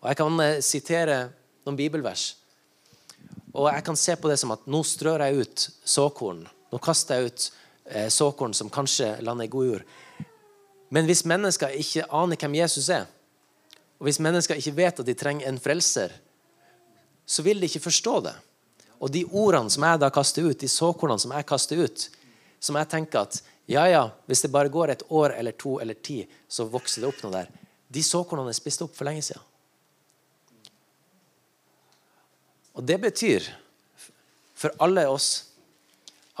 Og 0.00 0.10
jeg 0.10 0.18
kan 0.18 0.42
eh, 0.44 0.60
sitere 0.64 1.18
noen 1.64 1.78
bibelvers. 1.78 2.34
Og 3.60 3.68
jeg 3.68 3.84
kan 3.84 3.98
se 3.98 4.16
på 4.16 4.30
det 4.30 4.38
som 4.40 4.54
at 4.54 4.62
nå 4.70 4.80
strør 4.86 5.26
jeg 5.26 5.44
ut 5.44 5.64
såkorn. 5.84 6.46
Nå 6.72 6.78
kaster 6.80 7.18
jeg 7.18 7.30
ut 7.30 7.46
eh, 7.84 8.08
såkorn 8.08 8.54
som 8.56 8.70
kanskje 8.72 9.18
lander 9.20 9.44
i 9.44 9.52
god 9.52 9.66
jord. 9.66 9.82
Men 10.90 11.06
hvis 11.06 11.26
mennesker 11.28 11.76
ikke 11.76 12.06
aner 12.08 12.40
hvem 12.40 12.56
Jesus 12.62 12.88
er, 12.94 13.04
og 14.00 14.08
hvis 14.08 14.20
mennesker 14.24 14.56
ikke 14.56 14.78
vet 14.78 15.02
at 15.02 15.06
de 15.06 15.14
trenger 15.18 15.50
en 15.50 15.60
frelser, 15.60 16.14
så 17.28 17.44
vil 17.44 17.60
de 17.60 17.68
ikke 17.68 17.84
forstå 17.84 18.14
det. 18.24 18.32
Og 19.00 19.12
de 19.12 19.26
ordene 19.28 19.70
som 19.72 19.84
jeg 19.86 20.00
da 20.00 20.08
kaster 20.12 20.48
ut, 20.48 20.58
de 20.58 20.70
såkornene 20.72 21.20
som 21.20 21.36
jeg 21.36 21.48
kaster 21.48 21.84
ut, 21.84 22.06
som 22.60 22.80
jeg 22.80 22.90
tenker 22.90 23.26
at 23.26 23.42
ja, 23.70 23.84
ja, 23.86 24.06
hvis 24.26 24.42
det 24.42 24.50
bare 24.50 24.72
går 24.72 24.94
et 24.94 25.04
år 25.14 25.36
eller 25.36 25.54
to 25.54 25.76
eller 25.80 26.00
ti, 26.00 26.24
så 26.48 26.66
vokser 26.68 27.04
det 27.04 27.12
opp 27.12 27.20
noe 27.22 27.36
der. 27.36 27.52
De 27.92 28.02
såkornene 28.02 28.50
er 28.50 28.58
spist 28.58 28.82
opp 28.82 28.96
for 28.96 29.06
lenge 29.06 29.22
siden. 29.28 29.44
Og 32.78 32.84
det 32.86 32.98
betyr 33.02 33.46
for 34.54 34.74
alle 34.84 35.06
oss 35.10 35.50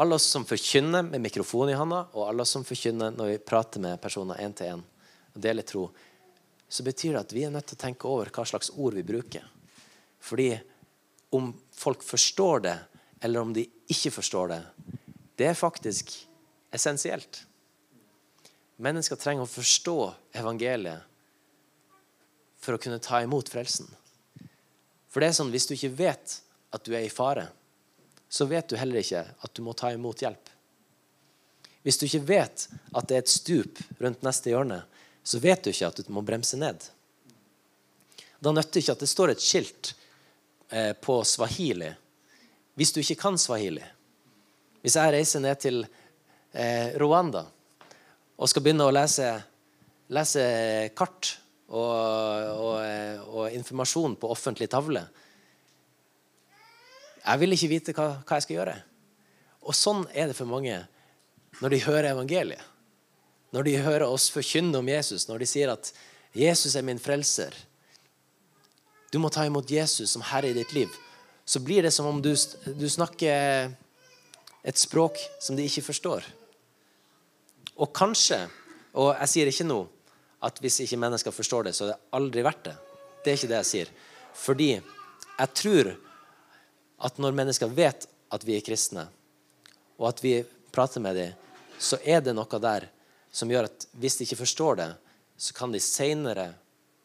alle 0.00 0.14
oss 0.14 0.24
som 0.32 0.46
forkynner 0.48 1.02
med 1.02 1.20
mikrofon 1.20 1.68
i 1.68 1.74
handa, 1.76 2.06
og 2.16 2.24
alle 2.24 2.40
oss 2.40 2.54
som 2.56 2.64
forkynner 2.64 3.12
når 3.12 3.34
vi 3.34 3.40
prater 3.44 3.82
med 3.84 4.00
personer 4.00 4.38
én 4.40 4.54
til 4.56 4.72
én 4.72 4.80
og 5.34 5.42
deler 5.44 5.66
tro, 5.66 5.90
så 6.70 6.84
betyr 6.86 7.12
det 7.12 7.20
at 7.20 7.34
vi 7.36 7.42
er 7.44 7.52
nødt 7.52 7.66
til 7.68 7.76
å 7.76 7.82
tenke 7.82 8.08
over 8.08 8.30
hva 8.32 8.46
slags 8.48 8.70
ord 8.80 8.96
vi 8.96 9.04
bruker. 9.04 9.44
Fordi 10.24 10.54
om 11.36 11.50
folk 11.76 12.00
forstår 12.06 12.64
det, 12.64 12.74
eller 13.20 13.44
om 13.44 13.52
de 13.52 13.66
ikke 13.92 14.14
forstår 14.14 14.48
det, 14.54 14.60
det 15.36 15.50
er 15.50 15.58
faktisk 15.58 16.14
essensielt. 16.72 17.42
Mennesker 18.80 19.20
trenger 19.20 19.44
å 19.44 19.52
forstå 19.52 19.98
evangeliet 20.40 21.04
for 22.56 22.76
å 22.76 22.80
kunne 22.80 23.04
ta 23.04 23.20
imot 23.20 23.52
frelsen. 23.52 23.84
For 25.10 25.20
det 25.20 25.30
er 25.30 25.36
sånn, 25.36 25.50
Hvis 25.50 25.66
du 25.66 25.74
ikke 25.74 25.96
vet 25.98 26.40
at 26.70 26.84
du 26.86 26.94
er 26.94 27.04
i 27.04 27.12
fare, 27.12 27.48
så 28.30 28.46
vet 28.46 28.68
du 28.70 28.76
heller 28.78 29.02
ikke 29.02 29.24
at 29.26 29.54
du 29.54 29.62
må 29.66 29.74
ta 29.74 29.90
imot 29.92 30.22
hjelp. 30.22 30.50
Hvis 31.82 31.98
du 31.98 32.06
ikke 32.06 32.26
vet 32.28 32.68
at 32.94 33.08
det 33.08 33.16
er 33.16 33.24
et 33.24 33.32
stup 33.32 33.80
rundt 33.98 34.22
neste 34.22 34.52
hjørne, 34.52 34.84
så 35.24 35.40
vet 35.42 35.64
du 35.64 35.70
ikke 35.72 35.88
at 35.88 36.02
du 36.04 36.12
må 36.14 36.22
bremse 36.22 36.58
ned. 36.60 36.78
Da 38.40 38.52
nytter 38.52 38.78
det 38.78 38.84
ikke 38.84 38.94
at 38.94 39.02
det 39.02 39.10
står 39.10 39.32
et 39.34 39.42
skilt 39.42 39.94
eh, 40.70 40.92
på 40.94 41.20
swahili 41.26 41.90
hvis 42.80 42.94
du 42.96 43.02
ikke 43.02 43.18
kan 43.20 43.36
swahili. 43.36 43.82
Hvis 44.80 44.94
jeg 44.96 45.12
reiser 45.12 45.42
ned 45.44 45.58
til 45.60 45.82
eh, 45.84 46.94
Rwanda 46.96 47.42
og 48.40 48.48
skal 48.48 48.64
begynne 48.64 48.86
å 48.88 48.94
lese, 48.94 49.34
lese 50.08 50.44
kart 50.96 51.34
og, 51.70 51.90
og, 52.58 53.26
og, 53.30 53.44
informasjon 53.54 54.16
på 54.18 54.30
offentlig 54.30 54.68
tavle. 54.70 55.04
Jeg 57.20 57.40
vil 57.42 57.54
ikke 57.54 57.70
vite 57.70 57.94
hva, 57.94 58.08
hva, 58.24 58.38
jeg 58.38 58.46
skal 58.46 58.56
gjøre. 58.56 58.76
Og 59.68 59.76
sånn 59.76 60.02
er 60.10 60.30
det 60.30 60.38
for 60.38 60.50
mange 60.50 60.80
når 61.60 61.74
de 61.74 61.82
hører 61.84 62.12
evangeliet. 62.14 62.62
Når 63.54 63.66
de 63.66 63.80
hører 63.82 64.06
oss 64.06 64.28
forkynne 64.30 64.78
om 64.78 64.88
Jesus, 64.88 65.26
når 65.28 65.42
de 65.42 65.46
sier 65.50 65.70
at 65.72 65.92
'Jesus 66.32 66.76
er 66.78 66.86
min 66.86 67.02
frelser', 67.02 67.54
du 69.10 69.18
må 69.18 69.28
ta 69.28 69.42
imot 69.46 69.70
Jesus 69.70 70.12
som 70.12 70.22
herre 70.22 70.50
i 70.50 70.54
ditt 70.54 70.72
liv, 70.72 70.88
så 71.44 71.58
blir 71.58 71.82
det 71.82 71.90
som 71.90 72.06
om 72.06 72.22
du, 72.22 72.30
du 72.30 72.88
snakker 72.88 73.74
et 74.62 74.78
språk 74.78 75.18
som 75.42 75.56
de 75.56 75.66
ikke 75.66 75.82
forstår. 75.82 76.22
Og 77.74 77.90
kanskje, 77.92 78.46
og 78.94 79.16
jeg 79.18 79.28
sier 79.28 79.50
ikke 79.50 79.66
noe 79.66 79.88
at 80.40 80.60
hvis 80.62 80.80
ikke 80.84 80.98
mennesker 81.00 81.34
forstår 81.34 81.68
det, 81.68 81.74
så 81.76 81.84
er 81.84 81.92
det 81.92 82.16
aldri 82.16 82.44
verdt 82.44 82.64
det. 82.70 82.76
Det 83.24 83.32
er 83.32 83.38
ikke 83.38 83.50
det 83.50 83.58
jeg 83.58 83.70
sier. 83.70 83.90
Fordi 84.40 84.70
jeg 84.72 85.52
tror 85.60 85.92
at 87.08 87.20
når 87.20 87.36
mennesker 87.36 87.72
vet 87.72 88.06
at 88.30 88.46
vi 88.46 88.56
er 88.56 88.64
kristne, 88.64 89.06
og 90.00 90.08
at 90.08 90.22
vi 90.24 90.38
prater 90.72 91.02
med 91.04 91.16
dem, 91.16 91.36
så 91.80 91.98
er 92.04 92.22
det 92.24 92.34
noe 92.36 92.60
der 92.62 92.88
som 93.32 93.50
gjør 93.50 93.68
at 93.68 93.86
hvis 94.00 94.18
de 94.18 94.26
ikke 94.26 94.42
forstår 94.42 94.80
det, 94.80 94.90
så 95.40 95.54
kan 95.56 95.72
de 95.72 95.80
seinere 95.80 96.50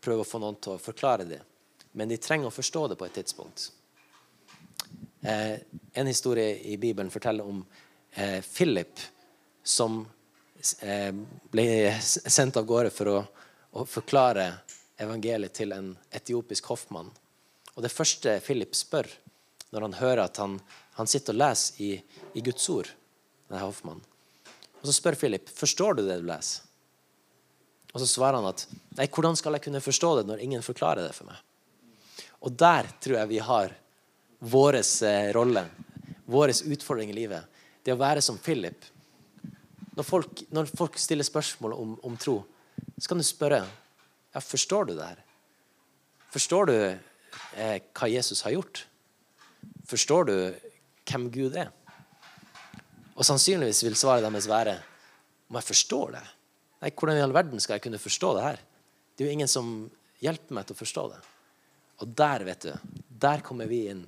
prøve 0.03 0.23
å 0.23 0.27
få 0.27 0.39
noen 0.43 0.57
til 0.59 0.75
å 0.75 0.81
forklare 0.81 1.27
det. 1.27 1.39
Men 1.95 2.11
de 2.11 2.19
trenger 2.19 2.49
å 2.49 2.55
forstå 2.55 2.87
det 2.91 2.97
på 2.99 3.07
et 3.07 3.15
tidspunkt. 3.15 3.69
Eh, 5.25 5.55
en 5.95 6.07
historie 6.07 6.59
i 6.67 6.75
Bibelen 6.77 7.11
forteller 7.11 7.47
om 7.47 7.63
eh, 8.11 8.41
Philip 8.43 8.99
som 9.63 10.03
ble 11.51 11.67
sendt 12.01 12.57
av 12.59 12.65
gårde 12.69 12.91
for 12.93 13.11
å, 13.11 13.19
å, 13.75 13.85
forklare 13.89 14.47
evangeliet 15.01 15.53
til 15.57 15.75
en 15.75 15.93
etiopisk 16.15 16.71
hoffmann. 16.71 17.11
Og 17.75 17.83
det 17.83 17.93
første 17.93 18.39
Philip 18.45 18.75
spør 18.77 19.09
når 19.75 19.87
han 19.87 19.97
hører 19.99 20.23
at 20.25 20.39
han, 20.39 20.59
han 20.95 21.09
sitter 21.11 21.35
og 21.35 21.41
leser 21.41 21.81
i, 21.83 21.89
i 22.33 22.43
Guds 22.45 22.69
ord, 22.71 22.91
denne 23.49 23.65
hoffmannen, 23.65 24.05
og 24.79 24.87
så 24.87 24.93
spør 24.95 25.17
Philip 25.17 25.49
forstår 25.49 25.97
du 25.97 26.05
det 26.05 26.19
du 26.21 26.27
leser. 26.29 26.61
Og 27.95 28.01
så 28.03 28.07
svarer 28.11 28.37
han 28.37 28.49
at 28.49 28.65
nei, 28.99 29.07
hvordan 29.07 29.37
skal 29.39 29.55
jeg 29.55 29.63
kunne 29.65 29.81
forstå 29.81 30.09
det 30.19 30.25
når 30.29 30.43
ingen 30.43 30.63
forklarer 30.65 31.07
det 31.07 31.15
for 31.15 31.29
meg? 31.29 31.39
Og 32.45 32.53
der 32.53 32.91
tror 33.01 33.17
jeg 33.21 33.31
vi 33.31 33.39
har 33.41 33.71
vår 34.45 34.77
eh, 34.77 35.29
rolle, 35.33 35.63
vår 36.29 36.53
utfordring 36.75 37.09
i 37.09 37.15
livet. 37.17 37.47
Det 37.81 37.95
å 37.95 38.01
være 38.01 38.21
som 38.21 38.37
Philip. 38.37 38.83
Når 39.95 40.07
folk, 40.07 40.43
når 40.51 40.69
folk 40.75 40.97
stiller 40.99 41.23
spørsmål 41.23 41.73
om, 41.73 41.95
om, 42.03 42.17
tro, 42.19 42.41
så 42.99 43.09
kan 43.09 43.19
du 43.19 43.25
spørre 43.25 43.61
ja, 43.63 44.41
forstår 44.43 44.89
du 44.89 44.93
det 44.97 45.07
her. 45.07 45.21
Forstår 46.33 46.67
du 46.67 46.75
eh, 46.75 47.77
hva 47.95 48.09
Jesus 48.11 48.43
har 48.43 48.57
gjort? 48.57 48.83
Forstår 49.87 50.27
du 50.27 50.35
hvem 51.07 51.29
Gud 51.31 51.55
er? 51.55 51.71
Og 53.15 53.23
sannsynligvis 53.23 53.85
vil 53.85 53.95
svaret 53.95 54.25
deres 54.25 54.49
være 54.51 54.75
om 55.47 55.59
jeg 55.59 55.69
forstår 55.69 56.17
det. 56.17 56.25
Nei, 56.81 56.91
Hvordan 56.91 57.19
i 57.19 57.23
all 57.23 57.35
verden 57.35 57.61
skal 57.63 57.77
jeg 57.77 57.85
kunne 57.85 58.01
forstå 58.01 58.33
det 58.35 58.43
her? 58.43 58.59
Det 59.15 59.23
er 59.23 59.29
jo 59.29 59.37
ingen 59.37 59.51
som 59.51 59.71
hjelper 60.19 60.57
meg 60.57 60.67
til 60.67 60.75
å 60.75 60.81
forstå 60.81 61.05
det. 61.13 61.21
Og 62.03 62.11
der, 62.19 62.43
vet 62.43 62.67
du, 62.67 62.73
der 63.07 63.43
kommer 63.45 63.69
vi 63.71 63.85
inn. 63.93 64.03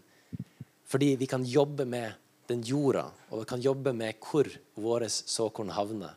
Fordi 0.88 1.14
vi 1.20 1.30
kan 1.30 1.46
jobbe 1.48 1.86
med 1.88 2.12
den 2.48 2.64
jorda, 2.64 3.08
og 3.30 3.42
vi 3.42 3.50
kan 3.50 3.64
jobbe 3.64 3.94
med 3.96 4.20
hvor 4.24 4.48
våre 4.80 5.10
såkorn 5.12 5.74
havner. 5.76 6.14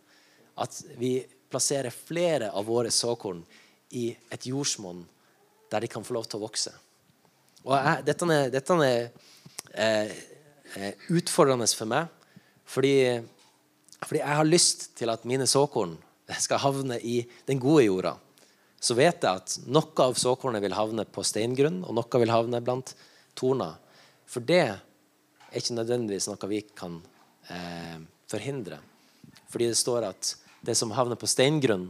At 0.61 0.77
vi 0.99 1.19
plasserer 1.51 1.91
flere 1.95 2.53
av 2.55 2.69
våre 2.71 2.93
såkorn 2.95 3.43
i 3.99 4.11
et 4.31 4.47
jordsmonn 4.47 5.03
der 5.71 5.83
de 5.83 5.91
kan 5.91 6.05
få 6.07 6.15
lov 6.15 6.29
til 6.31 6.39
å 6.39 6.45
vokse. 6.47 6.73
Og 7.67 7.75
jeg, 7.75 8.05
dette 8.07 8.29
er, 8.35 8.53
dette 8.55 8.79
er 8.87 9.11
eh, 9.75 10.15
eh 10.79 11.11
utfordrende 11.11 11.67
for 11.75 11.91
meg, 11.91 12.09
fordi, 12.65 12.95
fordi 14.05 14.23
jeg 14.23 14.39
har 14.41 14.47
lyst 14.47 14.91
til 14.99 15.11
at 15.11 15.27
mine 15.27 15.47
såkorn 15.51 15.97
skal 16.39 16.63
havne 16.63 17.01
i 17.03 17.25
den 17.47 17.59
gode 17.63 17.85
jorda. 17.89 18.15
Så 18.81 18.95
vet 18.97 19.25
jeg 19.27 19.43
at 19.43 19.57
noe 19.69 20.07
av 20.07 20.17
såkornet 20.17 20.63
vil 20.63 20.77
havne 20.77 21.05
på 21.05 21.25
steingrunn, 21.27 21.83
og 21.85 21.97
noe 21.99 22.21
vil 22.23 22.33
havne 22.33 22.63
blant 22.65 22.95
torner. 23.37 23.77
For 24.31 24.45
det 24.47 24.79
er 25.51 25.61
ikke 25.61 25.77
nødvendigvis 25.77 26.29
noe 26.31 26.51
vi 26.51 26.61
kan 26.77 27.01
eh, 27.51 27.99
forhindre. 28.31 28.79
Fordi 29.51 29.71
det 29.71 29.79
står 29.79 30.07
at 30.11 30.35
det 30.67 30.77
som 30.79 30.93
havner 30.95 31.19
på 31.19 31.29
steingrunn, 31.31 31.89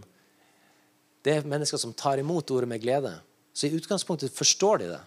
det 1.25 1.35
er 1.37 1.49
mennesker 1.49 1.81
som 1.81 1.93
tar 1.93 2.21
imot 2.23 2.50
ordet 2.50 2.69
med 2.71 2.81
glede. 2.81 3.12
Så 3.52 3.69
i 3.69 3.76
utgangspunktet 3.76 4.33
forstår 4.33 4.81
de 4.81 4.93
det. 4.95 5.00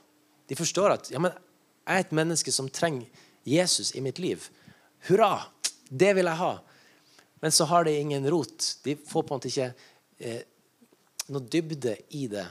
De 0.51 0.57
forstår 0.60 0.93
at 0.93 1.10
ja, 1.12 1.22
men 1.22 1.33
jeg 1.33 1.95
er 1.95 2.05
et 2.05 2.15
menneske 2.15 2.51
som 2.53 2.69
trenger 2.69 3.10
Jesus 3.48 3.93
i 3.95 4.03
mitt 4.03 4.22
liv. 4.22 4.45
Hurra! 5.07 5.50
Det 5.89 6.13
vil 6.15 6.25
jeg 6.25 6.39
ha. 6.39 6.53
Men 7.43 7.51
så 7.51 7.65
har 7.69 7.83
det 7.83 7.98
ingen 8.00 8.25
rot. 8.31 8.77
De 8.83 8.95
får 8.95 9.24
på 9.24 9.33
en 9.33 9.38
måte 9.38 9.50
ikke 9.50 9.74
eh, 10.24 10.45
noe 11.27 11.43
dybde 11.43 11.98
i 12.15 12.27
det. 12.31 12.45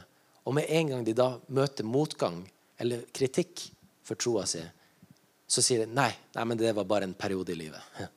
Og 0.44 0.54
med 0.54 0.68
en 0.68 0.90
gang 0.92 1.06
de 1.06 1.14
da 1.16 1.30
møter 1.49 1.87
motgang 1.87 2.42
eller 2.82 3.06
kritikk 3.14 3.64
for 4.04 4.18
troa 4.18 4.44
si, 4.48 4.61
så 5.52 5.60
sier 5.60 5.82
de 5.82 5.92
nei, 5.92 6.08
nei, 6.32 6.44
men 6.48 6.56
det 6.56 6.70
var 6.72 6.86
bare 6.88 7.04
en 7.04 7.12
periode 7.14 7.52
i 7.52 7.58
livet. 7.64 7.80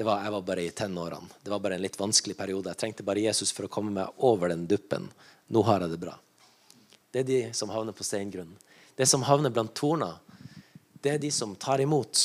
Var, 0.00 0.22
jeg 0.24 0.32
var 0.32 0.44
bare 0.48 0.62
i 0.64 0.70
tenårene. 0.72 1.34
Det 1.44 1.50
var 1.52 1.58
bare 1.60 1.76
en 1.76 1.82
litt 1.84 1.98
vanskelig 2.00 2.32
periode. 2.32 2.70
Jeg 2.72 2.80
trengte 2.80 3.04
bare 3.04 3.20
Jesus 3.20 3.50
for 3.52 3.66
å 3.66 3.68
komme 3.68 3.90
meg 3.92 4.22
over 4.24 4.48
den 4.48 4.62
duppen. 4.64 5.10
Nå 5.52 5.60
har 5.66 5.82
jeg 5.84 5.90
det 5.92 5.98
bra. 6.00 6.14
Det 7.12 7.20
er 7.20 7.26
de 7.28 7.40
som 7.58 7.68
havner 7.68 7.92
på 7.92 8.06
steingrunnen. 8.08 8.54
Det 8.96 9.04
som 9.10 9.26
havner 9.28 9.52
blant 9.52 9.74
torna, 9.76 10.14
det 11.04 11.12
er 11.12 11.20
de 11.20 11.28
som 11.36 11.52
tar 11.52 11.82
imot. 11.84 12.22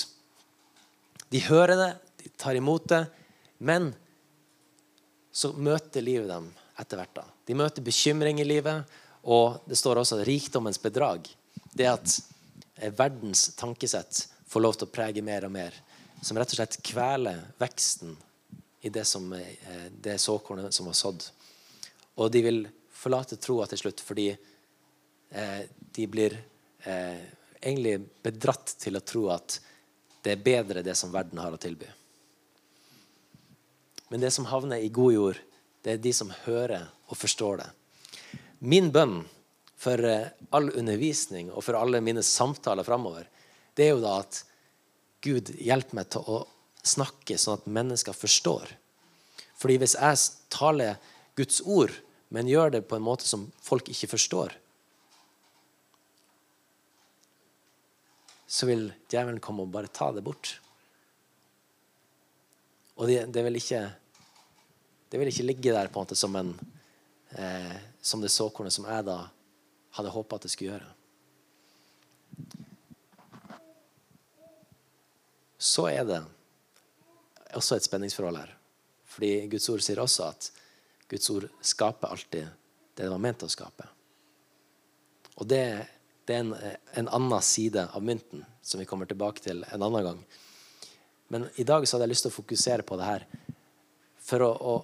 De 1.27 1.41
hører 1.49 1.75
det, 1.81 1.89
de 2.23 2.31
tar 2.39 2.55
imot 2.55 2.87
det, 2.93 3.01
men 3.59 3.89
så 5.35 5.51
møter 5.51 6.05
livet 6.05 6.31
dem 6.31 6.47
etter 6.79 7.01
hvert. 7.01 7.11
da. 7.17 7.25
De 7.43 7.57
møter 7.59 7.83
bekymring 7.83 8.39
i 8.39 8.47
livet, 8.47 8.87
og 9.27 9.59
det 9.67 9.75
står 9.75 9.99
også 9.99 10.21
rikdommens 10.23 10.79
bedrag. 10.79 11.27
Det 11.75 11.91
at 11.91 12.15
eh, 12.79 12.95
verdens 12.95 13.49
tankesett 13.59 14.29
får 14.47 14.61
lov 14.61 14.77
til 14.77 14.87
å 14.87 14.93
prege 14.93 15.23
mer 15.25 15.47
og 15.47 15.53
mer. 15.55 15.75
Som 16.21 16.37
rett 16.37 16.53
og 16.53 16.59
slett 16.59 16.79
kveler 16.85 17.41
veksten 17.61 18.15
i 18.85 18.89
det, 18.89 19.05
som, 19.05 19.33
eh, 19.33 19.89
det 20.01 20.17
såkornet 20.17 20.73
som 20.73 20.85
var 20.85 20.93
sådd. 20.93 21.23
Og 22.15 22.31
de 22.31 22.41
vil 22.41 22.67
forlate 22.93 23.37
troa 23.41 23.65
til 23.65 23.81
slutt 23.81 24.01
fordi 24.01 24.29
eh, 24.29 25.61
de 25.97 26.07
blir 26.07 26.37
eh, 26.85 27.21
egentlig 27.59 27.97
bedratt 28.23 28.75
til 28.79 28.97
å 28.97 29.03
tro 29.03 29.27
at 29.33 29.59
det 30.21 30.35
er 30.35 30.45
bedre 30.45 30.85
det 30.85 30.95
som 30.97 31.13
verden 31.13 31.41
har 31.41 31.53
å 31.53 31.61
tilby. 31.61 31.89
Men 34.09 34.21
det 34.21 34.31
som 34.31 34.45
havner 34.45 34.81
i 34.85 34.93
god 34.93 35.13
jord, 35.13 35.39
det 35.81 35.95
er 35.95 36.01
de 36.01 36.13
som 36.13 36.33
hører 36.45 36.85
og 37.09 37.17
forstår 37.17 37.61
det. 37.61 37.69
Min 38.59 38.91
bønn 38.93 39.23
for 39.81 39.97
all 40.55 40.69
undervisning 40.77 41.51
og 41.51 41.65
for 41.65 41.77
alle 41.77 42.01
mine 42.05 42.23
samtaler 42.25 42.85
framover, 42.85 43.27
det 43.75 43.87
er 43.87 43.95
jo 43.95 44.03
da 44.03 44.19
at 44.23 44.41
Gud 45.25 45.51
hjelper 45.57 45.99
meg 45.99 46.11
til 46.13 46.27
å 46.29 46.41
snakke 46.85 47.37
sånn 47.41 47.59
at 47.59 47.69
mennesker 47.69 48.15
forstår. 48.15 48.69
Fordi 49.57 49.79
hvis 49.81 49.95
jeg 49.97 50.21
taler 50.53 50.99
Guds 51.37 51.61
ord, 51.65 51.93
men 52.29 52.49
gjør 52.49 52.75
det 52.75 52.85
på 52.89 52.97
en 52.97 53.05
måte 53.05 53.27
som 53.27 53.47
folk 53.63 53.89
ikke 53.91 54.11
forstår, 54.15 54.53
så 58.45 58.69
vil 58.69 58.87
djevelen 59.11 59.41
komme 59.43 59.65
og 59.65 59.73
bare 59.73 59.91
ta 59.91 60.11
det 60.15 60.23
bort. 60.23 60.55
Og 62.95 63.09
det, 63.09 63.25
det, 63.33 63.43
vil, 63.43 63.57
ikke, 63.59 63.81
det 65.11 65.19
vil 65.19 65.31
ikke 65.31 65.47
ligge 65.47 65.73
der 65.75 65.89
på 65.91 65.99
en 65.99 66.05
måte 66.05 66.17
som, 66.19 66.35
en, 66.39 66.53
eh, 67.35 67.73
som 67.99 68.21
det 68.23 68.31
såkornet 68.31 68.75
som 68.75 68.87
jeg 68.87 69.07
da 69.09 69.17
hadde 69.97 70.13
håpa 70.13 70.37
at 70.37 70.45
det 70.45 70.53
skulle 70.53 70.75
gjøre. 70.75 70.93
Så 75.65 75.87
er 75.89 76.05
det 76.05 76.21
også 77.57 77.79
et 77.79 77.87
spenningsforhold 77.87 78.37
her. 78.37 78.53
Fordi 79.15 79.33
Guds 79.49 79.67
ord 79.71 79.83
sier 79.83 80.01
også 80.03 80.29
at 80.29 80.49
Guds 81.09 81.29
ord 81.33 81.49
skaper 81.65 82.13
alltid 82.13 82.47
det 82.95 83.03
det 83.03 83.11
var 83.11 83.19
ment 83.19 83.43
å 83.43 83.51
skape. 83.51 83.87
Og 85.35 85.47
det 85.49 85.65
det 86.25 86.33
er 86.33 86.39
en, 86.41 86.55
en, 86.93 87.07
annen 87.07 87.41
side 87.41 87.83
av 87.93 88.03
mynten 88.03 88.45
som 88.61 88.79
vi 88.79 88.85
kommer 88.89 89.05
tilbake 89.05 89.43
til 89.45 89.61
en 89.61 89.83
annen 89.85 90.05
gang. 90.07 90.21
Men 91.29 91.47
i 91.55 91.63
dag 91.63 91.85
så 91.85 91.95
hadde 91.95 92.07
jeg 92.07 92.13
lyst 92.15 92.25
til 92.25 92.33
å 92.33 92.37
fokusere 92.39 92.85
på 92.85 92.97
det 92.97 93.09
her 93.09 93.25
for 94.25 94.41
å, 94.41 94.49
å, 94.49 94.75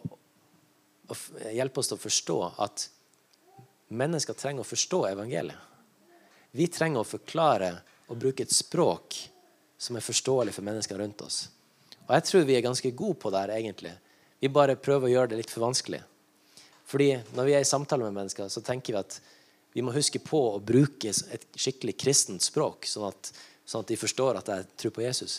å 1.10 1.18
hjelpe 1.50 1.82
oss 1.82 1.90
til 1.90 1.98
å 1.98 2.04
forstå 2.04 2.38
at 2.62 2.86
mennesker 3.90 4.38
trenger 4.38 4.62
å 4.62 4.70
forstå 4.70 5.02
evangeliet. 5.10 5.58
Vi 6.54 6.68
trenger 6.70 7.02
å 7.02 7.10
forklare 7.10 7.72
og 8.12 8.20
bruke 8.22 8.46
et 8.46 8.54
språk 8.54 9.18
som 9.82 9.98
er 9.98 10.06
forståelig 10.06 10.54
for 10.54 10.66
mennesker 10.66 11.00
rundt 11.02 11.24
oss. 11.26 11.44
Og 12.06 12.14
jeg 12.14 12.26
tror 12.28 12.46
vi 12.46 12.56
er 12.58 12.66
ganske 12.66 12.92
gode 12.94 13.18
på 13.22 13.32
det 13.34 13.42
her, 13.42 13.54
egentlig. 13.58 13.94
Vi 14.42 14.50
bare 14.54 14.78
prøver 14.78 15.08
å 15.08 15.14
gjøre 15.16 15.32
det 15.32 15.42
litt 15.42 15.54
for 15.54 15.66
vanskelig. 15.66 16.02
Fordi 16.92 17.14
når 17.38 17.48
vi 17.48 17.56
er 17.56 17.64
i 17.64 17.70
samtale 17.70 18.06
med 18.06 18.18
mennesker, 18.20 18.50
så 18.52 18.62
tenker 18.66 18.94
vi 18.94 19.00
at 19.00 19.18
vi 19.74 19.84
må 19.86 19.94
huske 19.96 20.20
på 20.22 20.42
å 20.52 20.60
bruke 20.60 21.10
et 21.10 21.46
skikkelig 21.56 21.96
kristent 21.98 22.44
språk, 22.44 22.86
sånn 22.90 23.08
at, 23.08 23.32
sånn 23.66 23.86
at 23.86 23.94
de 23.94 23.98
forstår 23.98 24.42
at 24.42 24.52
jeg 24.52 24.68
tror 24.84 24.94
på 24.98 25.06
Jesus. 25.06 25.38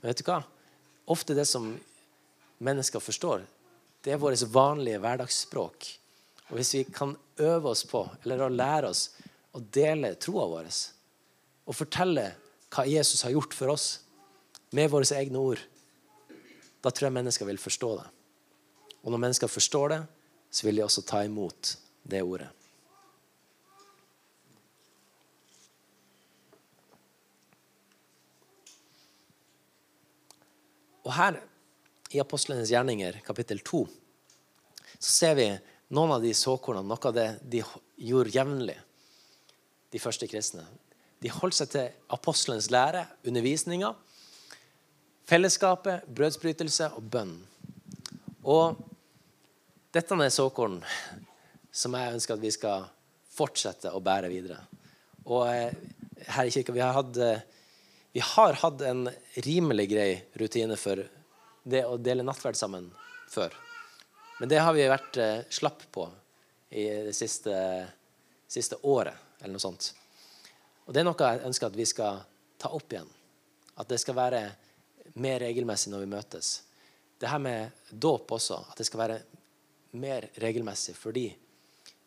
Men 0.00 0.10
vet 0.10 0.20
du 0.20 0.26
hva? 0.26 0.40
Ofte 1.14 1.36
det 1.38 1.46
som 1.48 1.70
mennesker 2.66 3.00
forstår, 3.00 3.46
det 4.04 4.12
er 4.12 4.20
vårt 4.20 4.42
vanlige 4.52 5.00
hverdagsspråk. 5.00 5.88
Og 6.48 6.58
hvis 6.58 6.74
vi 6.74 6.82
kan 6.90 7.14
øve 7.38 7.72
oss 7.72 7.84
på, 7.88 8.02
eller 8.24 8.50
lære 8.50 8.90
oss, 8.90 9.06
å 9.54 9.62
dele 9.62 10.16
troa 10.20 10.44
vår 10.50 10.68
og 11.68 11.76
fortelle 11.76 12.26
hva 12.74 12.84
Jesus 12.88 13.24
har 13.24 13.34
gjort 13.34 13.56
for 13.56 13.72
oss, 13.72 13.88
med 14.70 14.90
våre 14.92 15.08
egne 15.16 15.40
ord, 15.40 15.60
da 16.84 16.92
tror 16.92 17.08
jeg 17.08 17.16
mennesker 17.16 17.48
vil 17.48 17.60
forstå 17.60 17.90
det. 18.02 18.06
Og 19.02 19.12
når 19.12 19.22
mennesker 19.24 19.50
forstår 19.50 19.94
det, 19.94 20.00
så 20.50 20.66
vil 20.66 20.80
de 20.80 20.84
også 20.84 21.04
ta 21.08 21.22
imot 21.24 21.74
det 22.08 22.22
ordet. 22.22 22.50
Og 31.08 31.14
her 31.16 31.38
i 32.12 32.20
Apostlenes 32.20 32.68
gjerninger, 32.68 33.22
kapittel 33.24 33.62
2, 33.64 33.86
så 34.98 35.08
ser 35.08 35.38
vi 35.38 35.46
noen 35.96 36.12
av 36.18 36.24
de 36.24 36.34
såkornene, 36.36 36.84
noe 36.84 37.08
av 37.08 37.14
det 37.16 37.28
de 37.48 37.62
gjorde 38.04 38.34
jevnlig, 38.34 38.76
de 39.88 40.00
første 40.02 40.28
kristne. 40.28 40.66
De 41.22 41.32
holdt 41.34 41.58
seg 41.58 41.72
til 41.72 41.88
apostelens 42.14 42.70
lære, 42.70 43.06
undervisninga, 43.26 43.92
fellesskapet, 45.28 46.06
brødsbrytelse 46.14 46.92
og 46.96 47.08
bønn. 47.12 47.34
Og 48.48 48.78
dette 49.94 50.14
er 50.14 50.32
såkorn 50.32 50.78
som 51.74 51.94
jeg 51.98 52.14
ønsker 52.16 52.36
at 52.36 52.44
vi 52.44 52.52
skal 52.54 52.86
fortsette 53.38 53.92
å 53.94 54.02
bære 54.04 54.30
videre. 54.32 54.60
Og 55.28 55.44
eh, 55.50 55.74
her 56.34 56.48
i 56.48 56.52
kirka 56.54 56.74
vi 56.74 56.82
har, 56.82 56.94
hatt, 56.96 57.18
eh, 57.22 57.44
vi 58.14 58.24
har 58.24 58.58
hatt 58.62 58.82
en 58.86 59.06
rimelig 59.44 59.88
grei 59.92 60.10
rutine 60.40 60.78
for 60.80 61.02
det 61.68 61.84
å 61.84 61.98
dele 62.00 62.26
nattverd 62.26 62.58
sammen 62.58 62.88
før. 63.28 63.54
Men 64.38 64.50
det 64.50 64.62
har 64.62 64.74
vi 64.76 64.88
vært 64.88 65.20
eh, 65.20 65.46
slapp 65.52 65.84
på 65.92 66.08
i 66.70 66.84
det 67.08 67.14
siste, 67.16 67.54
siste 68.48 68.78
året, 68.86 69.16
eller 69.40 69.56
noe 69.56 69.64
sånt. 69.64 69.92
Og 70.88 70.94
det 70.96 71.02
er 71.02 71.04
noe 71.04 71.28
jeg 71.28 71.44
ønsker 71.44 71.68
at 71.68 71.76
vi 71.76 71.84
skal 71.84 72.22
ta 72.56 72.70
opp 72.72 72.94
igjen. 72.94 73.08
At 73.76 73.90
det 73.92 74.00
skal 74.00 74.16
være 74.16 74.40
mer 75.20 75.42
regelmessig 75.44 75.92
når 75.92 76.06
vi 76.06 76.12
møtes. 76.14 76.52
Det 77.20 77.28
her 77.28 77.42
med 77.42 77.92
dåp 77.92 78.32
også, 78.32 78.62
at 78.70 78.80
det 78.80 78.86
skal 78.88 79.02
være 79.02 79.18
mer 80.00 80.30
regelmessig 80.40 80.94
fordi 80.96 81.26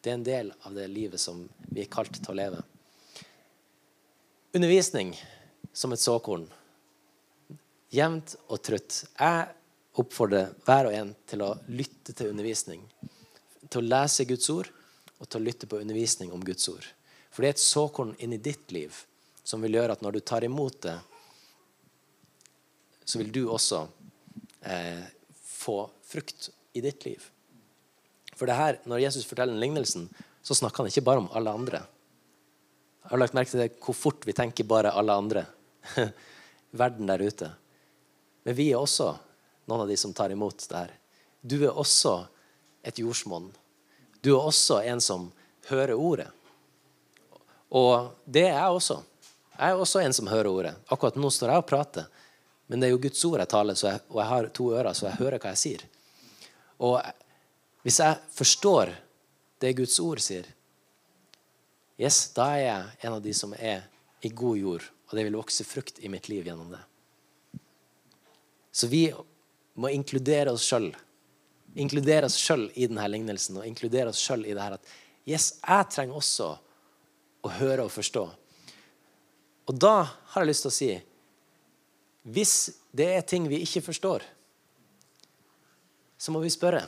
det 0.02 0.10
er 0.10 0.18
en 0.18 0.26
del 0.26 0.50
av 0.66 0.74
det 0.74 0.88
livet 0.90 1.22
som 1.22 1.44
vi 1.70 1.84
er 1.84 1.92
kalt 1.94 2.18
til 2.18 2.34
å 2.34 2.38
leve. 2.40 2.62
Undervisning 4.58 5.14
som 5.74 5.94
et 5.94 6.02
såkorn. 6.02 6.48
Jevnt 7.94 8.34
og 8.48 8.64
trutt. 8.66 9.04
Jeg 9.20 9.46
oppfordrer 10.02 10.56
hver 10.66 10.90
og 10.90 10.96
en 10.98 11.14
til 11.30 11.44
å 11.46 11.52
lytte 11.70 12.16
til 12.18 12.32
undervisning. 12.34 12.82
Til 13.70 13.84
å 13.84 13.90
lese 13.94 14.26
Guds 14.26 14.50
ord 14.50 14.72
og 15.20 15.30
til 15.30 15.38
å 15.38 15.46
lytte 15.46 15.70
på 15.70 15.80
undervisning 15.84 16.34
om 16.34 16.42
Guds 16.42 16.66
ord. 16.72 16.88
For 17.32 17.42
det 17.44 17.52
er 17.52 17.56
et 17.56 17.64
såkorn 17.64 18.14
inni 18.20 18.40
ditt 18.44 18.72
liv 18.76 18.96
som 19.44 19.64
vil 19.64 19.80
gjøre 19.80 19.96
at 19.96 20.04
når 20.04 20.18
du 20.18 20.22
tar 20.24 20.46
imot 20.46 20.82
det, 20.84 20.98
så 23.04 23.20
vil 23.20 23.32
du 23.34 23.42
også 23.50 23.86
eh, 24.62 25.04
få 25.42 25.84
frukt 26.06 26.52
i 26.78 26.84
ditt 26.84 27.06
liv. 27.08 27.24
For 28.36 28.50
det 28.50 28.58
her, 28.58 28.80
Når 28.86 29.04
Jesus 29.04 29.26
forteller 29.26 29.54
den 29.54 29.62
lignelsen, 29.62 30.10
så 30.42 30.56
snakker 30.56 30.84
han 30.84 30.88
ikke 30.88 31.06
bare 31.06 31.22
om 31.22 31.30
alle 31.32 31.52
andre. 31.52 31.82
Jeg 33.04 33.10
har 33.10 33.20
lagt 33.22 33.34
merke 33.34 33.52
til 33.52 33.62
det, 33.62 33.74
hvor 33.82 33.98
fort 33.98 34.26
vi 34.26 34.34
tenker 34.34 34.64
bare 34.64 34.94
alle 34.98 35.14
andre. 35.14 35.46
Verden 36.82 37.10
der 37.10 37.22
ute. 37.22 37.52
Men 38.44 38.58
vi 38.58 38.72
er 38.72 38.80
også 38.80 39.12
noen 39.70 39.84
av 39.84 39.92
de 39.92 39.98
som 39.98 40.14
tar 40.14 40.34
imot 40.34 40.66
det 40.70 40.78
her. 40.78 40.94
Du 41.42 41.58
er 41.62 41.78
også 41.78 42.16
et 42.86 42.98
jordsmonn. 43.02 43.52
Du 44.22 44.34
er 44.34 44.42
også 44.42 44.82
en 44.86 45.02
som 45.02 45.30
hører 45.70 45.94
ordet. 45.98 46.30
Og 47.72 48.12
det 48.26 48.48
er 48.50 48.58
jeg 48.58 48.78
også. 48.78 48.98
Jeg 49.56 49.70
er 49.70 49.80
også 49.80 50.02
en 50.02 50.14
som 50.16 50.28
hører 50.28 50.50
ordet. 50.50 50.74
Akkurat 50.92 51.18
nå 51.20 51.30
står 51.32 51.54
jeg 51.54 51.64
og 51.64 51.70
prater. 51.70 52.08
Men 52.72 52.82
det 52.82 52.88
er 52.88 52.94
jo 52.94 53.02
Guds 53.04 53.24
ord 53.28 53.42
jeg 53.44 53.52
taler, 53.52 53.76
jeg, 53.76 54.02
og 54.10 54.20
jeg 54.22 54.30
har 54.32 54.50
to 54.56 54.70
ører, 54.72 54.94
så 54.96 55.08
jeg 55.10 55.20
hører 55.20 55.42
hva 55.44 55.52
jeg 55.52 55.62
sier. 55.62 55.82
Og 56.82 56.98
hvis 57.84 58.00
jeg 58.00 58.20
forstår 58.36 58.94
det 59.62 59.74
Guds 59.78 59.98
ord 60.00 60.22
sier, 60.24 60.48
yes, 62.00 62.24
da 62.36 62.48
er 62.56 62.64
jeg 62.64 63.06
en 63.06 63.18
av 63.18 63.22
de 63.24 63.34
som 63.36 63.54
er 63.60 63.84
i 64.24 64.32
god 64.32 64.58
jord, 64.58 64.88
og 65.10 65.18
det 65.18 65.28
vil 65.28 65.38
vokse 65.40 65.68
frukt 65.68 66.00
i 66.00 66.10
mitt 66.12 66.30
liv 66.32 66.48
gjennom 66.48 66.72
det. 66.72 66.82
Så 68.72 68.88
vi 68.88 69.10
må 69.76 69.92
inkludere 69.92 70.56
oss 70.56 70.66
sjøl. 70.66 70.90
Inkludere 71.76 72.28
oss 72.28 72.40
sjøl 72.40 72.70
i 72.74 72.88
denne 72.88 73.08
lignelsen 73.12 73.60
og 73.60 73.68
inkludere 73.68 74.12
oss 74.12 74.24
sjøl 74.24 74.46
i 74.48 74.56
det 74.56 74.64
her 74.64 74.78
at 74.80 74.94
yes, 75.28 75.58
jeg 75.60 75.92
trenger 75.92 76.20
også 76.20 76.54
å 77.42 77.52
høre 77.58 77.86
og 77.86 77.94
forstå. 77.94 78.24
Og 79.70 79.78
da 79.80 79.96
har 80.34 80.44
jeg 80.44 80.52
lyst 80.52 80.66
til 80.66 80.72
å 80.72 80.76
si 80.76 80.92
hvis 82.22 82.56
det 82.94 83.08
er 83.16 83.24
ting 83.26 83.48
vi 83.50 83.64
ikke 83.66 83.82
forstår, 83.82 84.24
så 86.22 86.34
må 86.34 86.42
vi 86.44 86.52
spørre. 86.54 86.84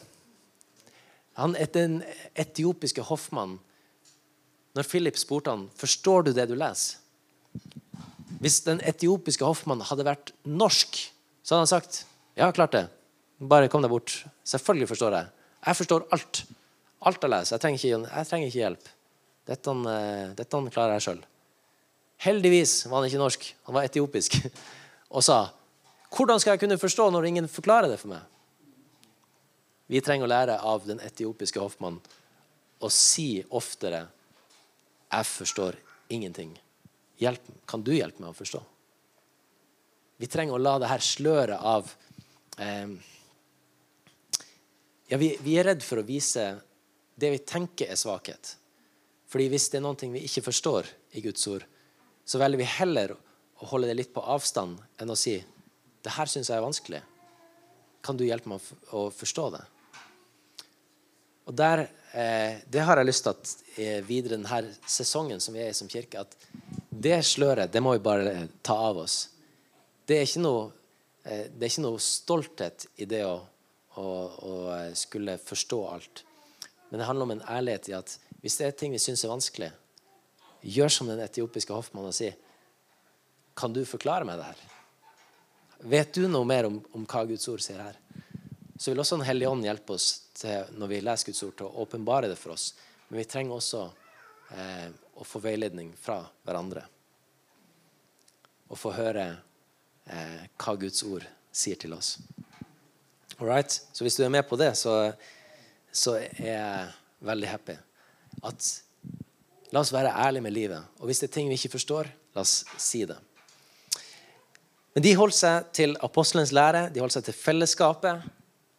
Han, 1.42 1.56
den 1.74 2.04
etiopiske 2.38 3.02
hoffmannen 3.08 3.58
Når 4.78 4.88
Philip 4.89 5.18
spurte 5.18 5.54
han, 5.54 5.68
forstår 5.78 6.24
du 6.26 6.32
det 6.34 6.48
du 6.50 6.56
leser. 6.58 6.98
Hvis 8.42 8.63
den 8.66 8.80
etiopiske 8.82 9.46
hoffmannen 9.46 9.86
hadde 9.86 10.06
vært 10.08 10.32
norsk, 10.50 10.98
så 11.46 11.54
hadde 11.54 11.62
han 11.62 11.70
sagt 11.70 12.00
ja, 12.34 12.48
klart 12.50 12.74
det. 12.74 12.88
Bare 13.38 13.70
kom 13.70 13.84
deg 13.86 13.94
bort. 13.94 14.16
Selvfølgelig 14.50 14.89
forstår 14.89 15.18
jeg. 15.18 15.30
Jeg 15.68 15.78
forstår 15.78 16.08
alt. 16.18 16.42
Alt 17.06 17.22
jeg 17.22 17.34
leser. 17.36 17.54
Jeg 17.54 17.62
trenger 17.62 17.84
ikke, 17.84 18.16
jeg 18.18 18.30
trenger 18.32 18.50
ikke 18.50 18.62
hjelp. 18.63 18.89
Dette, 19.47 19.75
eh, 19.91 20.34
dette 20.38 20.62
klarer 20.71 20.97
jeg 20.97 21.06
sjøl. 21.08 21.23
Heldigvis 22.23 22.86
var 22.88 23.01
han 23.01 23.10
ikke 23.10 23.21
norsk, 23.21 23.47
han 23.67 23.75
var 23.75 23.88
etiopisk. 23.89 24.38
Og 25.15 25.25
sa 25.25 25.45
hvordan 26.13 26.39
skal 26.39 26.53
jeg 26.53 26.62
kunne 26.62 26.77
forstå 26.77 27.08
når 27.10 27.25
ingen 27.25 27.47
forklarer 27.49 27.89
det 27.89 27.97
for 27.97 28.13
meg? 28.13 28.21
Vi 29.89 30.01
trenger 30.01 30.27
å 30.27 30.32
lære 30.32 30.60
av 30.62 30.86
den 30.88 31.01
etiopiske 31.03 31.62
hoffmannen 31.62 32.01
å 32.84 32.89
si 32.91 33.43
oftere 33.49 34.08
'Jeg 35.13 35.25
forstår 35.25 35.75
ingenting'. 36.10 36.58
Hjelp, 37.21 37.41
kan 37.67 37.84
du 37.84 37.91
hjelpe 37.93 38.19
meg 38.19 38.29
å 38.32 38.38
forstå? 38.38 38.62
Vi 40.17 40.27
trenger 40.27 40.56
å 40.56 40.62
la 40.62 40.79
det 40.79 40.89
her 40.89 40.99
sløret 40.99 41.60
av 41.60 41.93
eh, 42.58 42.89
Ja, 45.08 45.17
vi, 45.17 45.36
vi, 45.41 45.58
er 45.60 45.67
redd 45.67 45.84
for 45.84 45.99
å 46.01 46.08
vise 46.08 46.62
det 47.19 47.29
vi 47.29 47.38
tenker 47.45 47.91
er 47.91 47.99
svakhet. 47.99 48.56
Fordi 49.34 49.48
hvis 49.50 49.72
det 49.74 49.80
er 49.80 49.86
noe 49.88 50.12
vi 50.13 50.28
ikke 50.28 50.46
forstår 50.46 50.89
i 51.17 51.24
Guds 51.26 51.48
ord, 51.50 51.63
så 52.22 52.38
velger 52.38 52.62
vi 52.62 52.69
heller 52.69 53.15
å 53.15 53.69
holde 53.72 53.89
det 53.89 53.96
litt 53.98 54.12
på 54.13 54.22
avstand 54.22 54.78
enn 55.02 55.10
å 55.10 55.17
si 55.17 55.43
'Det 56.04 56.12
her 56.12 56.26
syns 56.26 56.50
jeg 56.50 56.58
er 56.58 56.67
vanskelig'. 56.67 57.02
Kan 58.04 58.17
du 58.17 58.26
hjelpe 58.26 58.50
meg 58.50 58.60
å 58.91 59.10
forstå 59.10 59.52
det? 59.52 59.63
Og 61.48 61.56
der, 61.56 61.89
eh, 62.13 62.62
Det 62.69 62.82
har 62.82 62.98
jeg 62.98 63.06
lyst 63.06 63.24
til 63.24 63.30
at 63.30 63.56
eh, 63.78 64.02
videre 64.02 64.38
denne 64.38 64.76
sesongen 64.86 65.39
som 65.39 65.54
vi 65.54 65.62
er 65.62 65.69
i 65.69 65.74
som 65.74 65.88
kirke, 65.88 66.19
at 66.19 66.36
det 66.91 67.24
sløret 67.24 67.72
det 67.72 67.82
må 67.82 67.93
vi 67.93 68.04
bare 68.04 68.50
ta 68.62 68.76
av 68.76 68.98
oss. 68.98 69.30
Det 70.06 70.17
er 70.17 70.26
ikke 70.26 70.41
noe, 70.41 70.72
eh, 71.24 71.48
er 71.48 71.69
ikke 71.69 71.82
noe 71.82 71.98
stolthet 71.98 72.86
i 72.98 73.06
det 73.06 73.24
å, 73.26 73.41
å, 73.96 74.04
å, 74.04 74.72
eh, 74.76 74.93
skulle 74.93 75.38
forstå 75.38 75.80
alt. 75.89 76.24
Men 76.91 77.00
det 77.00 77.08
handler 77.08 77.24
om 77.24 77.32
en 77.32 77.41
ærlighet 77.41 77.89
i 77.89 77.93
at 77.93 78.19
hvis 78.43 78.60
det 78.60 78.67
er 78.67 78.75
ting 78.75 78.91
vi 78.91 78.99
syns 78.99 79.23
er 79.23 79.32
vanskelig, 79.32 79.71
gjør 80.63 80.91
som 80.91 81.08
den 81.08 81.21
etiopiske 81.23 81.75
hoffmannen 81.75 82.12
og 82.12 82.17
si 82.17 82.32
Kan 83.56 83.73
du 83.73 83.84
forklare 83.86 84.25
meg 84.25 84.39
det 84.39 84.47
her? 84.49 84.62
Vet 85.93 86.13
du 86.15 86.27
noe 86.27 86.47
mer 86.47 86.65
om, 86.65 86.79
om 86.95 87.03
hva 87.06 87.21
Guds 87.29 87.47
ord 87.51 87.62
sier 87.62 87.79
her? 87.84 87.99
Så 88.77 88.91
vil 88.91 88.99
også 88.99 89.19
Den 89.19 89.27
hellige 89.27 89.51
ånd 89.51 89.63
hjelpe 89.63 89.93
oss 89.93 90.08
til, 90.34 90.71
når 90.79 90.89
vi 90.89 91.01
leser 91.03 91.29
Guds 91.29 91.43
ord, 91.45 91.53
til 91.60 91.67
å 91.67 91.84
åpenbare 91.86 92.32
det 92.32 92.39
for 92.39 92.56
oss. 92.56 92.71
Men 93.08 93.21
vi 93.21 93.27
trenger 93.29 93.60
også 93.60 93.84
eh, 94.58 94.89
å 95.13 95.27
få 95.27 95.43
veiledning 95.43 95.93
fra 95.99 96.17
hverandre. 96.43 96.84
Og 98.73 98.79
få 98.79 98.95
høre 98.97 99.27
eh, 100.10 100.43
hva 100.58 100.75
Guds 100.82 101.06
ord 101.06 101.27
sier 101.53 101.79
til 101.79 101.93
oss. 101.93 102.17
All 103.38 103.47
right? 103.47 103.69
Så 103.69 104.03
hvis 104.03 104.17
du 104.17 104.25
er 104.25 104.34
med 104.34 104.47
på 104.49 104.58
det, 104.60 104.73
så, 104.79 105.13
så 105.91 106.17
er 106.17 106.47
jeg 106.49 106.93
veldig 107.29 107.51
happy. 107.53 107.77
At 108.43 108.84
La 109.73 109.82
oss 109.82 109.93
være 109.93 110.13
ærlige 110.13 110.45
med 110.45 110.53
livet. 110.53 110.89
Og 111.01 111.10
hvis 111.10 111.23
det 111.23 111.32
er 111.32 111.34
ting 111.34 111.47
vi 111.49 111.58
ikke 111.58 111.73
forstår, 111.73 112.10
la 112.36 112.43
oss 112.43 112.62
si 112.77 113.01
det. 113.10 113.17
Men 114.93 115.06
de 115.06 115.15
holdt 115.17 115.38
seg 115.39 115.71
til 115.73 115.95
apostelens 116.06 116.53
lære, 116.53 116.91
de 116.93 117.01
holdt 117.01 117.15
seg 117.15 117.25
til 117.25 117.38
fellesskapet, 117.38 118.27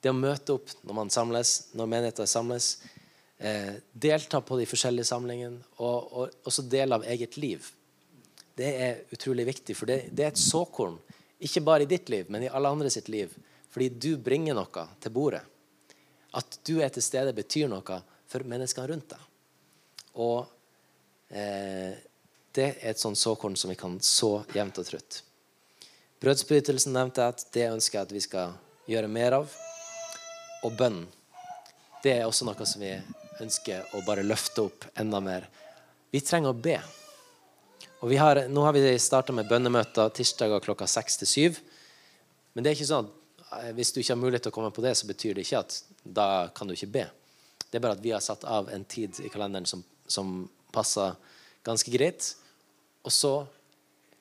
det 0.05 0.13
å 0.13 0.15
møte 0.15 0.55
opp 0.55 0.71
når 0.87 0.99
man 1.01 1.11
samles, 1.11 1.55
når 1.75 1.91
menigheter 1.91 2.31
samles, 2.31 2.77
eh, 3.39 3.73
delta 3.91 4.39
på 4.39 4.61
de 4.61 4.69
forskjellige 4.71 5.09
samlingene, 5.11 5.59
og, 5.81 6.13
og, 6.13 6.39
også 6.47 6.69
del 6.71 6.95
av 6.95 7.09
eget 7.11 7.41
liv. 7.43 7.67
Det 8.55 8.71
er 8.87 9.03
utrolig 9.17 9.49
viktig, 9.51 9.75
for 9.75 9.91
det, 9.91 10.13
det, 10.13 10.29
er 10.29 10.31
et 10.31 10.39
såkorn. 10.45 11.01
Ikke 11.43 11.65
bare 11.67 11.89
i 11.89 11.91
ditt 11.91 12.13
liv, 12.13 12.31
men 12.31 12.47
i 12.47 12.53
alle 12.55 12.71
andre 12.71 12.93
sitt 12.93 13.11
liv. 13.11 13.35
Fordi 13.75 13.91
du 13.91 14.13
bringer 14.23 14.55
noe 14.55 14.89
til 15.03 15.11
bordet. 15.11 15.43
At 16.39 16.61
du 16.63 16.77
er 16.79 16.95
til 16.95 17.03
stede, 17.03 17.35
betyr 17.35 17.67
noe 17.73 17.99
for 18.31 18.47
menneskene 18.47 18.93
rundt 18.93 19.11
deg. 19.17 19.31
Og 20.15 20.47
eh, 21.31 21.95
det 22.55 22.67
er 22.69 22.91
et 22.93 23.01
sånt 23.03 23.19
såkorn 23.19 23.57
som 23.59 23.73
vi 23.73 23.79
kan 23.79 23.97
så 24.03 24.37
jevnt 24.55 24.79
og 24.79 24.87
trutt. 24.89 25.21
Brødsbrytelsen 26.23 26.95
nevnte 26.95 27.25
jeg 27.25 27.35
at 27.35 27.47
det 27.57 27.67
ønsker 27.73 27.99
jeg 27.99 28.09
at 28.09 28.15
vi 28.15 28.23
skal 28.25 28.55
gjøre 28.89 29.11
mer 29.11 29.41
av 29.41 29.57
og 30.65 30.77
bønn, 30.79 31.03
det 32.05 32.19
er 32.19 32.27
også 32.29 32.47
noe 32.47 32.67
som 32.69 32.83
vi 32.85 32.93
ønsker 33.43 33.97
å 33.97 34.03
bare 34.07 34.25
løfte 34.25 34.67
opp 34.67 34.87
enda 35.01 35.21
mer. 35.25 35.47
Vi 36.13 36.21
trenger 36.25 36.53
å 36.53 36.57
be. 36.67 36.79
Og 38.05 38.13
har, 38.21 38.43
nå 38.53 38.65
har 38.67 38.77
vi 38.77 38.93
starta 39.01 39.33
med 39.33 39.49
bønnemøter 39.49 40.13
tirsdager 40.15 40.63
klokka 40.65 40.87
seks 40.91 41.17
til 41.21 41.31
syv. 41.31 41.61
Men 42.53 42.65
det 42.65 42.71
er 42.71 42.77
ikke 42.77 42.91
sånn 42.91 43.09
at 43.09 43.63
eh, 43.63 43.71
hvis 43.77 43.93
du 43.93 44.01
ikke 44.03 44.13
har 44.13 44.21
mulighet 44.21 44.47
til 44.47 44.53
å 44.53 44.57
komme 44.59 44.73
på 44.75 44.85
det, 44.85 44.93
så 44.99 45.09
betyr 45.09 45.37
det 45.37 45.47
ikke 45.47 45.63
at 45.65 45.79
da 46.05 46.29
kan 46.55 46.69
du 46.69 46.77
ikke 46.77 46.93
be. 46.93 47.07
Det 47.65 47.81
er 47.81 47.85
bare 47.87 47.97
at 47.97 48.05
vi 48.05 48.13
har 48.15 48.23
satt 48.25 48.45
av 48.45 48.69
en 48.71 48.85
tid 48.85 49.19
i 49.25 49.33
kalenderen 49.33 49.67
som, 49.67 49.83
som 50.07 50.49
passer 50.75 51.15
ganske 51.65 51.91
greit. 51.91 52.35
Og 53.05 53.13
så 53.13 53.35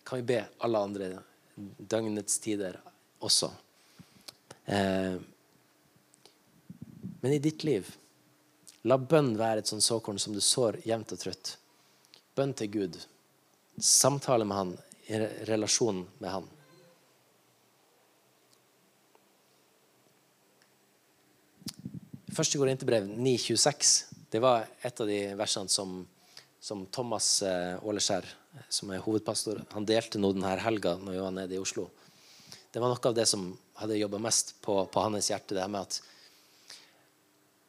kan 0.03 0.19
vi 0.19 0.29
be 0.33 0.39
alle 0.63 0.79
andre 0.79 1.09
døgnets 1.77 2.39
tider 2.43 2.79
også. 3.23 3.51
Eh, 4.65 5.15
men 7.23 7.33
i 7.33 7.39
ditt 7.39 7.63
liv, 7.63 7.87
la 8.83 8.97
bønn 8.99 9.35
være 9.39 9.63
et 9.63 9.69
sånt 9.71 9.85
såkorn 9.85 10.19
som 10.19 10.35
du 10.35 10.41
sår 10.43 10.81
jevnt 10.87 11.13
og 11.15 11.21
trøtt. 11.21 11.55
Bønn 12.35 12.55
til 12.57 12.71
Gud. 12.73 12.97
Samtale 13.79 14.45
med 14.45 14.57
Han, 14.57 14.73
i 15.07 15.19
relasjon 15.47 16.03
med 16.19 16.29
Han. 16.31 16.49
Første 22.33 22.57
Korinterbrev 22.57 23.05
9,26. 23.05 24.12
Det 24.33 24.39
var 24.39 24.65
et 24.81 25.01
av 25.01 25.05
de 25.07 25.17
versene 25.37 25.69
som, 25.69 26.07
som 26.59 26.79
Thomas 26.89 27.43
eh, 27.45 27.85
Åleskjær, 27.85 28.25
som 28.65 28.89
er 28.89 29.03
hovedpastor, 29.05 29.59
han 29.75 29.85
delte 29.85 30.17
nå 30.17 30.31
denne 30.33 30.55
helga 30.57 30.95
når 30.97 31.13
vi 31.13 31.19
var 31.21 31.35
nede 31.35 31.53
i 31.53 31.59
Oslo. 31.61 31.83
Det 32.73 32.81
var 32.81 32.89
noe 32.89 33.11
av 33.11 33.13
det 33.13 33.27
som 33.29 33.43
hadde 33.77 33.99
jobba 33.99 34.17
mest 34.25 34.55
på, 34.65 34.79
på, 34.89 35.03
hans 35.05 35.29
hjerte. 35.29 35.53
det 35.53 35.67
med 35.69 35.85
at 35.85 35.99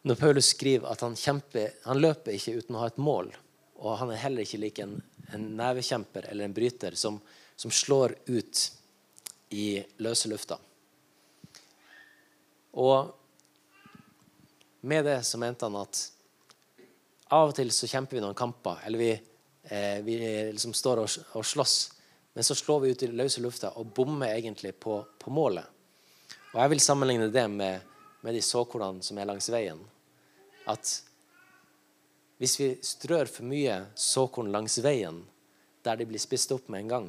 Når 0.09 0.17
Paulus 0.23 0.49
skriver 0.55 0.89
at 0.89 1.05
han, 1.05 1.19
kjemper, 1.21 1.75
han 1.85 2.01
løper 2.01 2.33
ikke 2.33 2.57
uten 2.57 2.81
å 2.81 2.87
ha 2.87 2.89
et 2.89 3.03
mål, 3.11 3.29
og 3.85 4.01
han 4.01 4.15
er 4.15 4.23
heller 4.25 4.49
ikke 4.49 4.63
lik 4.65 4.81
en, 4.81 4.97
en 5.37 5.47
nevekjemper 5.61 6.31
eller 6.33 6.49
en 6.49 6.57
bryter 6.57 6.97
som, 6.97 7.21
som 7.61 7.69
slår 7.69 8.17
ut 8.33 8.65
i 9.53 9.85
løse 10.01 10.33
lufta. 10.33 10.57
Og 12.73 13.13
med 14.81 15.05
det 15.13 15.21
så 15.29 15.45
mente 15.45 15.69
han 15.69 15.83
at 15.85 16.07
av 17.33 17.51
og 17.51 17.57
til 17.57 17.71
så 17.73 17.89
kjemper 17.89 18.19
vi 18.19 18.23
noen 18.25 18.37
kamper, 18.37 18.83
eller 18.87 19.01
vi, 19.01 19.11
eh, 19.65 20.01
vi 20.05 20.19
liksom 20.53 20.75
står 20.77 21.03
og, 21.03 21.17
og, 21.33 21.47
slåss, 21.47 21.77
men 22.35 22.45
så 22.45 22.57
slår 22.59 22.81
vi 22.81 22.91
ut 22.93 23.03
i 23.03 23.11
løse 23.13 23.41
lufta 23.41 23.73
og 23.79 23.95
bommer 23.97 24.35
egentlig 24.35 24.75
på, 24.81 24.99
på 25.19 25.31
målet. 25.31 25.65
Og 26.53 26.61
Jeg 26.61 26.71
vil 26.71 26.81
sammenligne 26.81 27.31
det 27.33 27.49
med, 27.51 27.81
med 28.23 28.35
de 28.35 28.43
såkornene 28.43 29.03
som 29.03 29.19
er 29.19 29.27
langs 29.27 29.49
veien. 29.51 29.81
At 30.71 30.91
hvis 32.39 32.59
vi 32.61 32.69
strør 32.83 33.31
for 33.31 33.47
mye 33.47 33.81
såkorn 33.99 34.53
langs 34.53 34.79
veien, 34.83 35.23
der 35.85 36.01
de 36.01 36.07
blir 36.09 36.23
spist 36.23 36.53
opp 36.55 36.69
med 36.73 36.85
en 36.85 36.93
gang, 36.93 37.09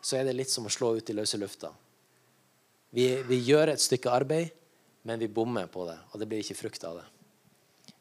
så 0.00 0.18
er 0.18 0.28
det 0.28 0.36
litt 0.36 0.50
som 0.50 0.66
å 0.66 0.72
slå 0.72 0.94
ut 0.96 1.10
i 1.10 1.16
løse 1.16 1.40
lufta. 1.40 1.72
Vi, 2.94 3.10
vi 3.28 3.40
gjør 3.44 3.74
et 3.74 3.82
stykke 3.82 4.12
arbeid, 4.12 4.52
men 5.04 5.20
vi 5.20 5.28
bommer 5.28 5.68
på 5.70 5.84
det, 5.88 5.98
og 6.12 6.20
det 6.20 6.28
blir 6.28 6.44
ikke 6.44 6.56
frukt 6.56 6.84
av 6.88 7.00
det. 7.00 7.06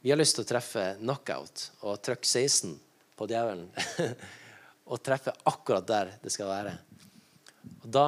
Vi 0.02 0.12
har 0.12 0.20
lyst 0.20 0.38
til 0.38 0.46
å 0.46 0.48
treffe 0.48 0.84
knockout 1.00 1.64
og 1.82 2.02
trykke 2.06 2.28
16 2.28 2.76
på 3.18 3.28
djevelen. 3.30 3.70
og 4.92 5.02
treffe 5.04 5.34
akkurat 5.50 5.88
der 5.90 6.12
det 6.22 6.32
skal 6.32 6.52
være. 6.52 6.74
Og 7.82 7.88
da, 7.92 8.06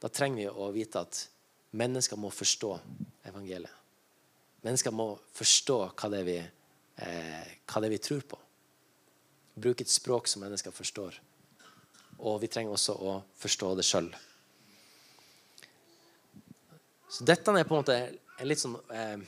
da 0.00 0.10
trenger 0.12 0.38
vi 0.38 0.46
å 0.48 0.70
vite 0.74 1.02
at 1.02 1.18
mennesker 1.76 2.20
må 2.20 2.30
forstå 2.30 2.70
evangeliet. 3.26 3.72
Mennesker 4.66 4.94
må 4.94 5.12
forstå 5.34 5.78
hva 5.92 6.10
det 6.10 6.20
er 6.22 6.26
vi, 6.26 6.36
eh, 7.02 7.50
hva 7.66 7.82
det 7.82 7.90
er 7.90 7.94
vi 7.94 8.02
tror 8.02 8.22
på. 8.30 8.38
Bruke 9.56 9.82
et 9.82 9.92
språk 9.92 10.30
som 10.30 10.42
mennesker 10.46 10.74
forstår. 10.74 11.18
Og 12.22 12.38
vi 12.42 12.50
trenger 12.50 12.74
også 12.74 12.96
å 12.96 13.16
forstå 13.38 13.74
det 13.78 13.86
sjøl. 13.86 14.08
Så 17.10 17.26
dette 17.26 17.52
er 17.52 17.66
på 17.66 17.76
en 17.76 17.82
måte 17.82 17.98
en 18.00 18.48
litt 18.48 18.62
sånn 18.62 18.78
eh, 18.90 19.26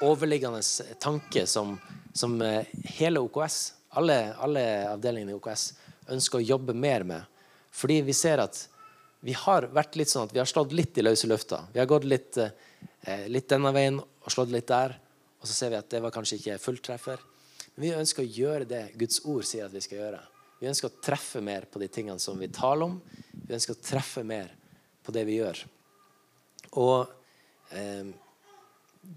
overliggende 0.00 0.60
tanke 0.98 1.46
som, 1.46 1.78
som 2.12 2.42
eh, 2.42 2.66
hele 2.98 3.20
OKS, 3.20 3.74
alle, 3.98 4.34
alle, 4.42 4.64
avdelingene 4.90 5.34
i 5.34 5.38
OKS, 5.38 5.66
ønsker 6.14 6.40
å 6.40 6.46
jobbe 6.46 6.74
mer 6.74 7.06
med. 7.06 7.22
Fordi 7.74 8.00
vi 8.06 8.14
ser 8.16 8.42
at 8.42 8.58
vi 9.24 9.32
har 9.38 9.68
vært 9.72 9.96
litt 9.96 10.10
sånn 10.12 10.26
at 10.26 10.34
vi 10.34 10.40
har 10.42 10.48
slått 10.50 10.74
litt 10.76 10.98
i 10.98 11.04
løse 11.04 11.28
lufta. 11.30 11.62
Vi 11.72 11.80
har 11.80 11.88
gått 11.88 12.04
litt, 12.04 12.36
eh, 12.36 13.26
litt 13.30 13.48
denne 13.48 13.72
veien 13.72 14.00
og 14.00 14.32
slått 14.32 14.52
litt 14.52 14.68
der. 14.68 14.98
Og 15.40 15.48
så 15.48 15.54
ser 15.54 15.72
vi 15.72 15.80
at 15.80 15.88
det 15.92 16.02
var 16.04 16.12
kanskje 16.12 16.38
ikke 16.40 16.60
fulltreffer. 16.60 17.22
Men 17.74 17.86
vi 17.86 17.96
ønsker 17.96 18.24
å 18.24 18.34
gjøre 18.38 18.68
det 18.68 18.82
Guds 18.98 19.22
ord 19.24 19.46
sier 19.48 19.66
at 19.66 19.74
vi 19.74 19.82
skal 19.84 19.98
gjøre. 19.98 20.20
Vi 20.60 20.68
ønsker 20.70 20.90
å 20.90 21.00
treffe 21.02 21.40
mer 21.44 21.66
på 21.68 21.80
de 21.82 21.88
tingene 21.92 22.22
som 22.22 22.38
vi 22.38 22.48
taler 22.52 22.86
om. 22.86 23.00
Vi 23.32 23.54
ønsker 23.56 23.74
å 23.74 23.82
treffe 23.84 24.22
mer 24.24 24.52
på 25.04 25.12
det 25.12 25.24
vi 25.28 25.38
gjør. 25.40 25.64
Og 26.80 27.08
eh, 27.74 28.12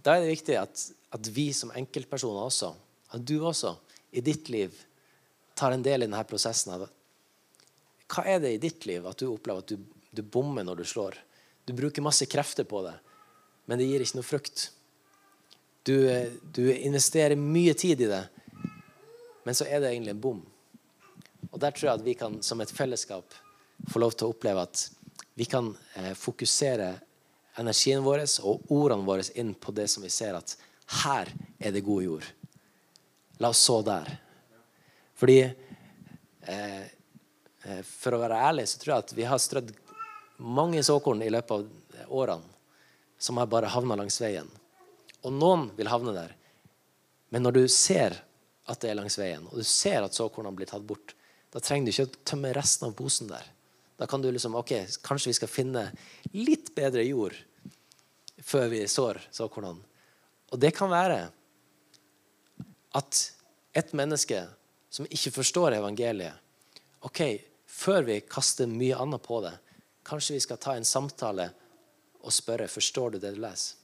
da 0.04 0.15
er 0.15 0.26
det 0.26 0.36
viktig 0.36 0.58
at, 0.60 0.84
at, 1.15 1.30
vi 1.34 1.50
som 1.56 1.71
enkeltpersoner 1.76 2.47
også, 2.47 2.73
at 3.15 3.23
du 3.23 3.38
også, 3.39 3.76
i 4.12 4.23
ditt 4.23 4.50
liv 4.50 4.73
tar 5.58 5.73
en 5.76 5.84
del 5.84 6.04
i 6.04 6.08
denne 6.08 6.23
prosessen. 6.28 6.73
Hva 8.08 8.23
er 8.23 8.41
det 8.43 8.54
i 8.56 8.62
ditt 8.62 8.88
liv 8.88 9.06
at 9.08 9.19
du 9.19 9.28
opplever 9.30 9.63
at 9.63 9.71
du, 9.73 9.82
du 10.15 10.23
bommer 10.23 10.65
når 10.65 10.82
du 10.82 10.86
slår? 10.88 11.17
Du 11.67 11.73
bruker 11.76 12.06
masse 12.06 12.26
krefter 12.30 12.67
på 12.67 12.82
det, 12.86 12.95
men 13.67 13.80
det 13.80 13.89
gir 13.89 14.04
ikke 14.04 14.19
noe 14.19 14.28
frukt. 14.28 14.69
Du, 15.88 15.95
du 16.56 16.63
investerer 16.71 17.39
mye 17.39 17.76
tid 17.78 18.04
i 18.04 18.12
det, 18.12 18.23
men 19.43 19.56
så 19.56 19.67
er 19.67 19.84
det 19.84 19.91
egentlig 19.91 20.15
en 20.15 20.23
bom. 20.23 20.39
Og 21.52 21.60
Der 21.60 21.71
tror 21.71 21.89
jeg 21.89 22.00
at 22.00 22.06
vi 22.06 22.15
kan 22.19 22.39
som 22.43 22.62
et 22.63 22.71
fellesskap 22.71 23.36
få 23.91 24.02
lov 24.02 24.15
til 24.15 24.28
å 24.28 24.34
oppleve 24.34 24.63
at 24.67 24.88
vi 25.38 25.45
kan 25.45 25.69
eh, 25.95 26.13
fokusere 26.17 26.89
energien 27.58 28.04
vår 28.06 28.26
og 28.46 28.72
ordene 28.74 29.08
våre 29.08 29.26
inn 29.36 29.54
på 29.54 29.74
det 29.76 29.88
som 29.91 30.06
vi 30.06 30.12
ser 30.13 30.38
at 30.38 30.56
her 31.04 31.32
er 31.60 31.74
det 31.74 31.86
god 31.86 32.04
jord. 32.04 32.28
La 33.41 33.52
oss 33.54 33.63
så 33.65 33.82
der. 33.86 34.10
Fordi 35.17 35.39
eh, 35.41 36.84
eh, 36.84 37.82
For 37.84 38.15
å 38.15 38.22
være 38.22 38.43
ærlig 38.50 38.67
så 38.70 38.80
tror 38.82 38.93
jeg 38.93 39.06
at 39.06 39.15
vi 39.17 39.28
har 39.28 39.41
strødd 39.41 39.74
mange 40.38 40.84
såkorn 40.86 41.24
i 41.26 41.32
løpet 41.34 41.52
av 41.58 42.13
årene 42.13 42.56
som 43.17 43.39
har 43.41 43.50
bare 43.50 43.72
havna 43.74 43.98
langs 43.98 44.20
veien. 44.22 44.48
Og 45.26 45.34
noen 45.34 45.72
vil 45.78 45.89
havne 45.89 46.13
der. 46.13 46.36
Men 47.34 47.43
når 47.43 47.58
du 47.58 47.63
ser 47.72 48.13
at 48.67 48.82
det 48.84 48.91
er 48.91 49.00
langs 49.00 49.17
veien, 49.17 49.48
og 49.50 49.58
du 49.58 49.65
ser 49.65 50.06
at 50.06 50.15
såkornene 50.15 50.56
blir 50.56 50.70
tatt 50.70 50.86
bort, 50.86 51.15
da 51.52 51.62
trenger 51.63 51.88
du 51.88 51.93
ikke 51.93 52.06
å 52.06 52.26
tømme 52.28 52.54
resten 52.56 52.89
av 52.89 52.96
posen 53.00 53.32
der. 53.32 53.46
Da 53.97 54.07
kan 54.07 54.21
du 54.21 54.29
liksom 54.31 54.55
OK, 54.55 54.73
kanskje 55.01 55.31
vi 55.31 55.38
skal 55.39 55.51
finne 55.51 55.83
litt 56.38 56.73
bedre 56.75 57.03
jord 57.07 57.36
før 58.45 58.67
vi 58.71 58.83
sår 58.88 59.19
såkornene. 59.33 59.81
Og 60.53 60.60
det 60.62 60.71
kan 60.77 60.91
være 60.91 61.19
at 62.95 63.23
et 63.77 63.93
menneske 63.97 64.45
som 64.89 65.07
ikke 65.10 65.33
forstår 65.41 65.75
evangeliet 65.79 66.38
OK, 67.05 67.21
før 67.65 68.05
vi 68.07 68.21
kaster 68.25 68.69
mye 68.69 68.97
annet 68.97 69.21
på 69.25 69.41
det, 69.43 69.53
kanskje 70.07 70.38
vi 70.38 70.45
skal 70.45 70.62
ta 70.62 70.77
en 70.77 70.88
samtale 70.88 71.49
og 72.23 72.33
spørre 72.33 72.69
forstår 72.71 73.15
du 73.15 73.19
det 73.21 73.33
du 73.36 73.41
leser. 73.43 73.75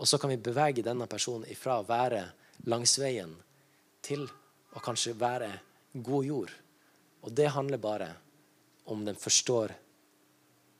Og 0.00 0.08
så 0.08 0.18
kan 0.18 0.32
vi 0.32 0.40
bevege 0.40 0.82
denne 0.82 1.06
personen 1.06 1.46
ifra 1.52 1.78
å 1.78 1.86
være 1.86 2.24
langs 2.70 2.96
veien 2.98 3.34
til 4.02 4.24
å 4.72 4.80
kanskje 4.82 5.14
være 5.18 5.50
god 5.92 6.26
jord. 6.26 6.54
Og 7.22 7.34
det 7.36 7.52
handler 7.54 7.82
bare 7.82 8.08
om 8.84 9.04
den 9.04 9.18
forstår 9.18 9.74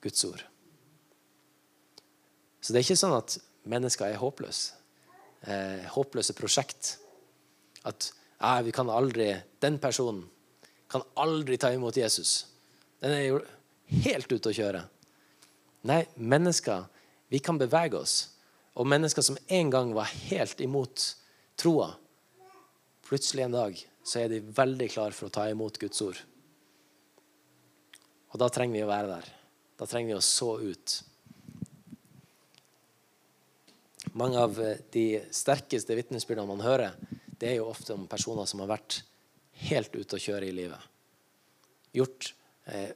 Guds 0.02 0.24
ord. 0.24 0.42
Så 2.62 2.72
det 2.72 2.80
er 2.80 2.86
ikke 2.86 2.98
sånn 2.98 3.16
at 3.16 3.36
mennesker 3.70 4.08
er 4.08 4.20
håpløse. 4.22 4.78
Eh, 5.42 5.86
håpløse 5.94 6.34
prosjekt. 6.38 6.96
At 7.88 8.12
eh, 8.38 8.60
vi 8.66 8.74
kan 8.74 8.90
aldri, 8.90 9.32
den 9.62 9.80
personen 9.82 10.24
kan 10.92 11.02
aldri 11.18 11.58
ta 11.58 11.72
imot 11.74 11.96
Jesus. 11.96 12.44
Den 13.02 13.16
er 13.16 13.24
jo 13.24 13.40
helt 14.04 14.30
ute 14.30 14.52
å 14.52 14.54
kjøre. 14.54 14.82
Nei, 15.90 16.04
mennesker, 16.14 16.84
vi 17.32 17.40
kan 17.42 17.58
bevege 17.58 17.98
oss. 17.98 18.16
Og 18.78 18.86
mennesker 18.88 19.24
som 19.24 19.38
en 19.48 19.72
gang 19.72 19.90
var 19.96 20.10
helt 20.30 20.60
imot 20.64 21.02
troa, 21.60 21.90
plutselig 23.04 23.46
en 23.46 23.56
dag 23.56 23.80
så 24.02 24.22
er 24.22 24.30
de 24.32 24.44
veldig 24.54 24.88
klare 24.92 25.16
for 25.16 25.28
å 25.28 25.34
ta 25.34 25.48
imot 25.50 25.80
Guds 25.82 26.00
ord. 26.04 26.20
Og 28.33 28.40
da 28.40 28.49
trenger 28.49 28.79
vi 28.79 28.85
å 28.85 28.90
være 28.90 29.11
der. 29.11 29.31
Da 29.77 29.88
trenger 29.88 30.14
vi 30.14 30.18
å 30.18 30.25
så 30.25 30.55
ut. 30.61 30.99
Mange 34.16 34.40
av 34.40 34.59
eh, 34.61 34.81
de 34.92 35.07
sterkeste 35.33 35.97
vitnesbyrdene 35.97 36.49
man 36.49 36.64
hører, 36.64 36.97
det 37.38 37.51
er 37.51 37.59
jo 37.59 37.68
ofte 37.68 37.95
om 37.97 38.09
personer 38.09 38.49
som 38.49 38.62
har 38.62 38.73
vært 38.73 39.03
helt 39.68 39.95
ute 39.95 40.16
å 40.16 40.23
kjøre 40.23 40.49
i 40.49 40.55
livet. 40.55 40.88
Gjort 41.97 42.33
eh, 42.73 42.92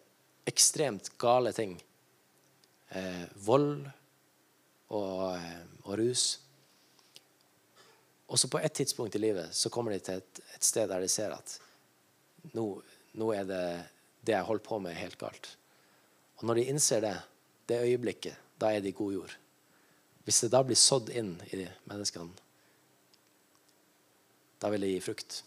ekstremt 0.48 1.12
gale 1.20 1.52
ting. 1.56 1.76
Eh, 2.96 3.24
vold 3.44 3.84
og, 4.94 5.36
eh, 5.36 5.62
og, 5.84 5.92
rus. 5.98 6.26
Og 8.26 8.40
så 8.40 8.50
på 8.50 8.60
et 8.62 8.74
tidspunkt 8.74 9.16
i 9.18 9.22
livet 9.22 9.54
så 9.54 9.70
kommer 9.74 9.92
de 9.94 10.00
til 10.02 10.22
et, 10.22 10.40
et 10.56 10.64
sted 10.64 10.88
der 10.90 11.02
de 11.02 11.10
ser 11.10 11.34
at 11.34 11.58
nå, 12.54 12.70
nå 13.18 13.32
er 13.34 13.44
det 13.48 13.66
det 14.26 14.34
jeg 14.34 14.46
holder 14.48 14.66
på 14.66 14.78
med, 14.82 14.92
er 14.92 15.04
helt 15.06 15.18
galt. 15.20 15.52
Og 16.40 16.48
når 16.48 16.60
de 16.60 16.68
innser 16.72 17.04
det, 17.04 17.16
det 17.70 17.82
øyeblikket, 17.86 18.36
da 18.60 18.72
er 18.72 18.82
de 18.84 18.94
god 18.96 19.12
jord. 19.14 19.34
Hvis 20.26 20.42
det 20.42 20.52
da 20.54 20.62
blir 20.66 20.78
sådd 20.78 21.12
inn 21.14 21.36
i 21.52 21.62
de 21.62 21.68
menneskene, 21.86 22.42
da 24.58 24.70
vil 24.72 24.82
det 24.82 24.94
gi 24.94 25.04
frukt. 25.04 25.42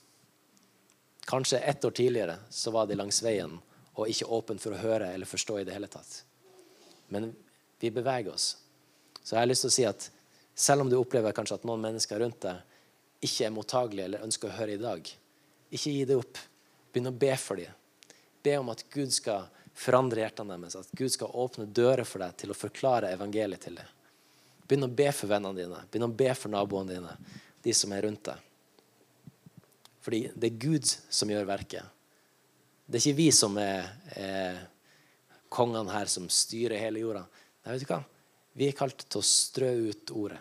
Kanskje 1.30 1.60
ett 1.60 1.86
år 1.86 1.92
tidligere 1.98 2.38
så 2.50 2.72
var 2.72 2.88
de 2.88 2.98
langs 2.98 3.22
veien 3.26 3.58
og 4.00 4.08
ikke 4.08 4.30
åpen 4.34 4.62
for 4.62 4.74
å 4.74 4.82
høre 4.82 5.10
eller 5.14 5.30
forstå 5.30 5.60
i 5.60 5.66
det 5.68 5.76
hele 5.76 5.90
tatt. 5.92 6.22
Men 7.10 7.32
vi 7.82 7.92
beveger 7.92 8.32
oss. 8.34 8.54
Så 9.24 9.36
jeg 9.36 9.42
har 9.42 9.50
lyst 9.50 9.66
til 9.66 9.72
å 9.72 9.76
si 9.76 9.86
at 9.90 10.08
selv 10.56 10.86
om 10.86 10.92
du 10.92 10.98
opplever 11.00 11.36
kanskje 11.36 11.60
at 11.60 11.66
noen 11.68 11.84
mennesker 11.84 12.22
rundt 12.22 12.42
deg 12.46 13.26
ikke 13.26 13.48
er 13.48 13.54
mottagelige 13.54 14.08
eller 14.08 14.26
ønsker 14.26 14.50
å 14.50 14.56
høre 14.56 14.78
i 14.78 14.82
dag, 14.82 15.10
ikke 15.70 15.94
gi 15.94 16.06
det 16.08 16.18
opp. 16.18 16.40
Begynn 16.94 17.12
å 17.12 17.18
be 17.20 17.34
for 17.38 17.60
dem. 17.60 17.79
Be 18.44 18.58
om 18.58 18.72
at 18.72 18.86
Gud 18.94 19.12
skal 19.14 19.48
forandre 19.80 20.24
hjertene 20.24 20.58
deres, 20.58 20.76
at 20.80 20.92
Gud 20.98 21.12
skal 21.14 21.32
åpne 21.40 21.68
dører 21.68 22.08
for 22.08 22.24
deg 22.24 22.36
til 22.40 22.52
å 22.52 22.58
forklare 22.58 23.14
evangeliet 23.16 23.64
til 23.64 23.80
dem. 23.80 23.96
Begynn 24.68 24.86
å 24.86 24.92
be 24.94 25.08
for 25.16 25.32
vennene 25.32 25.58
dine, 25.58 25.80
begynn 25.90 26.08
å 26.10 26.16
be 26.22 26.30
for 26.38 26.54
naboene 26.54 26.94
dine, 26.94 27.16
de 27.64 27.74
som 27.76 27.94
er 27.96 28.04
rundt 28.06 28.28
deg. 28.28 28.44
Fordi 30.06 30.22
det 30.36 30.52
er 30.52 30.62
Gud 30.62 30.86
som 30.88 31.32
gjør 31.32 31.48
verket. 31.50 31.96
Det 32.86 33.00
er 33.00 33.06
ikke 33.06 33.20
vi 33.20 33.30
som 33.36 33.58
er, 33.62 33.90
er 34.18 34.62
kongene 35.54 35.94
her 35.94 36.10
som 36.10 36.30
styrer 36.32 36.82
hele 36.82 37.04
jorda. 37.04 37.26
Nei, 37.66 37.74
vet 37.74 37.84
du 37.84 37.92
hva? 37.92 38.00
Vi 38.60 38.68
er 38.70 38.78
kalt 38.78 39.04
til 39.06 39.22
å 39.22 39.26
strø 39.26 39.70
ut 39.90 40.14
ordet. 40.18 40.40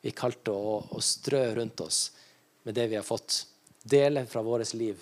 Vi 0.00 0.10
er 0.10 0.16
kalt 0.16 0.40
til 0.46 0.56
å, 0.56 0.78
å 0.96 1.02
strø 1.04 1.42
rundt 1.58 1.82
oss 1.84 2.06
med 2.64 2.76
det 2.76 2.86
vi 2.90 2.96
har 2.96 3.04
fått. 3.06 3.42
Dele 3.82 4.24
fra 4.28 4.42
vårt 4.44 4.72
liv. 4.76 5.00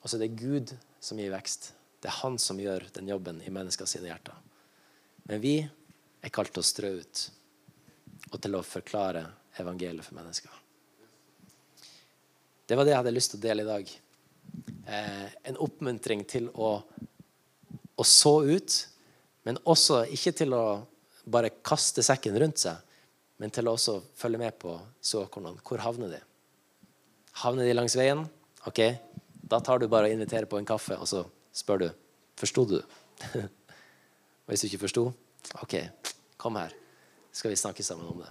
Og 0.00 0.08
så 0.08 0.16
er 0.16 0.24
det 0.24 0.40
Gud 0.40 0.72
som 1.02 1.18
gir 1.18 1.32
vekst. 1.34 1.72
Det 2.02 2.10
er 2.10 2.18
han 2.22 2.38
som 2.38 2.60
gjør 2.62 2.86
den 2.94 3.10
jobben 3.10 3.40
i 3.42 3.50
menneskers 3.50 3.96
hjerter. 3.98 4.34
Men 5.26 5.42
vi 5.42 5.56
er 5.62 6.34
kalt 6.34 6.52
til 6.54 6.62
å 6.62 6.66
strø 6.66 6.92
ut 7.02 7.22
og 8.32 8.38
til 8.42 8.54
å 8.56 8.62
forklare 8.64 9.24
evangeliet 9.60 10.06
for 10.06 10.16
mennesker. 10.16 10.50
Det 12.66 12.78
var 12.78 12.86
det 12.86 12.94
jeg 12.94 13.02
hadde 13.02 13.14
lyst 13.14 13.34
til 13.34 13.42
å 13.42 13.44
dele 13.44 13.64
i 13.64 13.68
dag. 13.68 13.90
Eh, 14.86 15.28
en 15.50 15.58
oppmuntring 15.60 16.22
til 16.28 16.48
å, 16.54 16.70
å 17.94 18.06
så 18.06 18.34
ut, 18.46 18.78
men 19.46 19.58
også 19.68 20.04
ikke 20.14 20.32
til 20.38 20.54
å 20.56 20.64
bare 21.26 21.52
kaste 21.66 22.02
sekken 22.06 22.38
rundt 22.40 22.62
seg, 22.62 22.78
men 23.42 23.50
til 23.54 23.68
å 23.68 23.74
også 23.76 23.98
følge 24.18 24.40
med 24.42 24.56
på 24.62 24.76
såkornene. 25.02 25.62
Hvor 25.66 25.82
havner 25.82 26.14
de? 26.14 26.22
Havner 27.42 27.66
de 27.66 27.74
langs 27.74 27.98
veien? 27.98 28.22
Ok, 28.70 28.80
da 29.42 29.60
tar 29.60 29.82
du 29.82 29.88
bare 29.90 30.08
og 30.08 30.14
inviterer 30.14 30.46
på 30.48 30.58
en 30.58 30.68
kaffe, 30.68 30.96
og 30.98 31.08
så 31.08 31.24
spør 31.52 31.82
du 31.82 31.88
forsto 32.38 32.64
du. 32.68 32.78
og 34.44 34.52
hvis 34.52 34.62
du 34.62 34.68
ikke 34.70 34.84
forsto, 34.86 35.08
ok, 35.62 35.76
kom 36.40 36.56
her 36.60 36.72
skal 37.32 37.50
vi 37.50 37.56
snakke 37.56 37.82
sammen 37.82 38.06
om 38.06 38.22
det. 38.22 38.30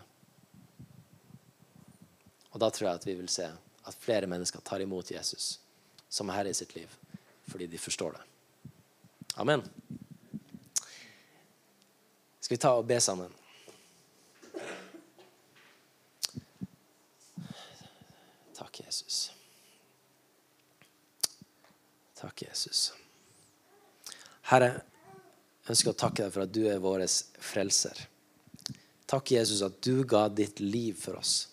Og 2.52 2.60
da 2.60 2.70
tror 2.70 2.88
jeg 2.88 3.00
at 3.00 3.08
vi 3.08 3.16
vil 3.18 3.30
se 3.32 3.48
at 3.88 3.98
flere 4.00 4.28
mennesker 4.30 4.62
tar 4.62 4.84
imot 4.84 5.12
Jesus 5.12 5.60
som 6.12 6.30
herre 6.30 6.52
i 6.52 6.58
sitt 6.58 6.76
liv 6.76 6.90
fordi 7.52 7.68
de 7.68 7.78
forstår 7.78 8.14
det. 8.16 8.22
Amen. 9.36 9.64
Skal 12.40 12.56
vi 12.56 12.62
ta 12.62 12.72
og 12.78 12.88
be 12.88 13.00
sammen? 13.02 13.34
Takk, 18.56 18.80
Jesus. 18.86 19.32
Takk, 22.22 22.44
Jesus. 22.46 22.92
Herre, 24.52 24.74
jeg 25.62 25.74
ønsker 25.74 25.94
å 25.94 25.98
takke 25.98 26.26
deg 26.26 26.34
for 26.34 26.46
at 26.46 26.54
du 26.54 26.64
er 26.70 26.82
vår 26.82 27.04
frelser. 27.42 27.98
Takk, 29.10 29.34
Jesus, 29.34 29.64
at 29.66 29.80
du 29.82 30.04
ga 30.08 30.28
ditt 30.30 30.62
liv 30.62 31.00
for 31.02 31.18
oss. 31.18 31.48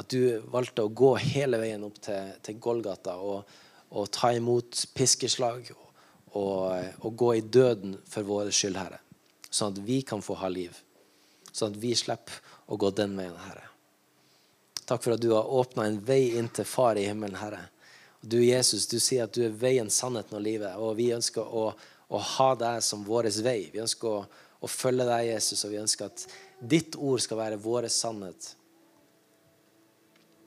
At 0.00 0.08
du 0.12 0.40
valgte 0.52 0.84
å 0.84 0.92
gå 0.92 1.12
hele 1.20 1.60
veien 1.60 1.84
opp 1.86 2.00
til, 2.04 2.32
til 2.44 2.58
Golgata 2.60 3.16
og, 3.20 3.44
og, 3.92 4.08
ta 4.12 4.32
imot 4.36 4.86
piskeslag 4.96 5.70
og, 5.74 5.84
og, 6.32 6.56
og, 7.04 7.12
gå 7.12 7.30
i 7.36 7.44
døden 7.44 7.94
for 8.08 8.26
vår 8.28 8.50
skyld, 8.56 8.80
Herre. 8.80 9.00
Sånn 9.48 9.76
at 9.76 9.84
vi 9.86 10.00
kan 10.04 10.24
få 10.24 10.36
ha 10.40 10.50
liv. 10.52 10.76
Sånn 11.52 11.72
at 11.72 11.80
vi 11.80 11.94
slipper 11.96 12.40
å 12.72 12.80
gå 12.80 12.90
den 12.96 13.16
veien, 13.20 13.38
Herre. 13.46 13.68
Takk 14.86 15.04
for 15.04 15.16
at 15.16 15.22
du 15.22 15.32
har 15.32 15.48
åpna 15.60 15.86
en 15.88 16.02
vei 16.04 16.36
inn 16.38 16.48
til 16.54 16.68
Far 16.68 16.98
i 17.00 17.06
himmelen, 17.08 17.38
Herre. 17.40 17.64
Du, 18.26 18.40
Jesus, 18.42 18.88
du 18.90 18.98
sier 18.98 19.28
at 19.28 19.36
du 19.36 19.44
er 19.46 19.54
veien, 19.54 19.90
sannheten 19.92 20.38
og 20.38 20.42
livet. 20.42 20.74
Og 20.82 20.96
vi 20.98 21.12
ønsker 21.14 21.46
å, 21.46 21.68
å 22.08 22.24
ha 22.34 22.48
deg 22.58 22.82
som 22.82 23.04
vår 23.06 23.30
vei. 23.44 23.60
Vi 23.70 23.82
ønsker 23.84 24.10
å 24.10 24.24
å, 24.60 24.68
følge 24.70 25.06
deg, 25.06 25.30
Jesus, 25.30 25.64
og 25.64 25.72
vi 25.72 25.80
ønsker 25.80 26.10
at 26.10 26.26
ditt 26.60 26.96
ord 26.96 27.22
skal 27.22 27.40
være 27.40 27.60
vår 27.60 27.88
sannhet. 27.92 28.52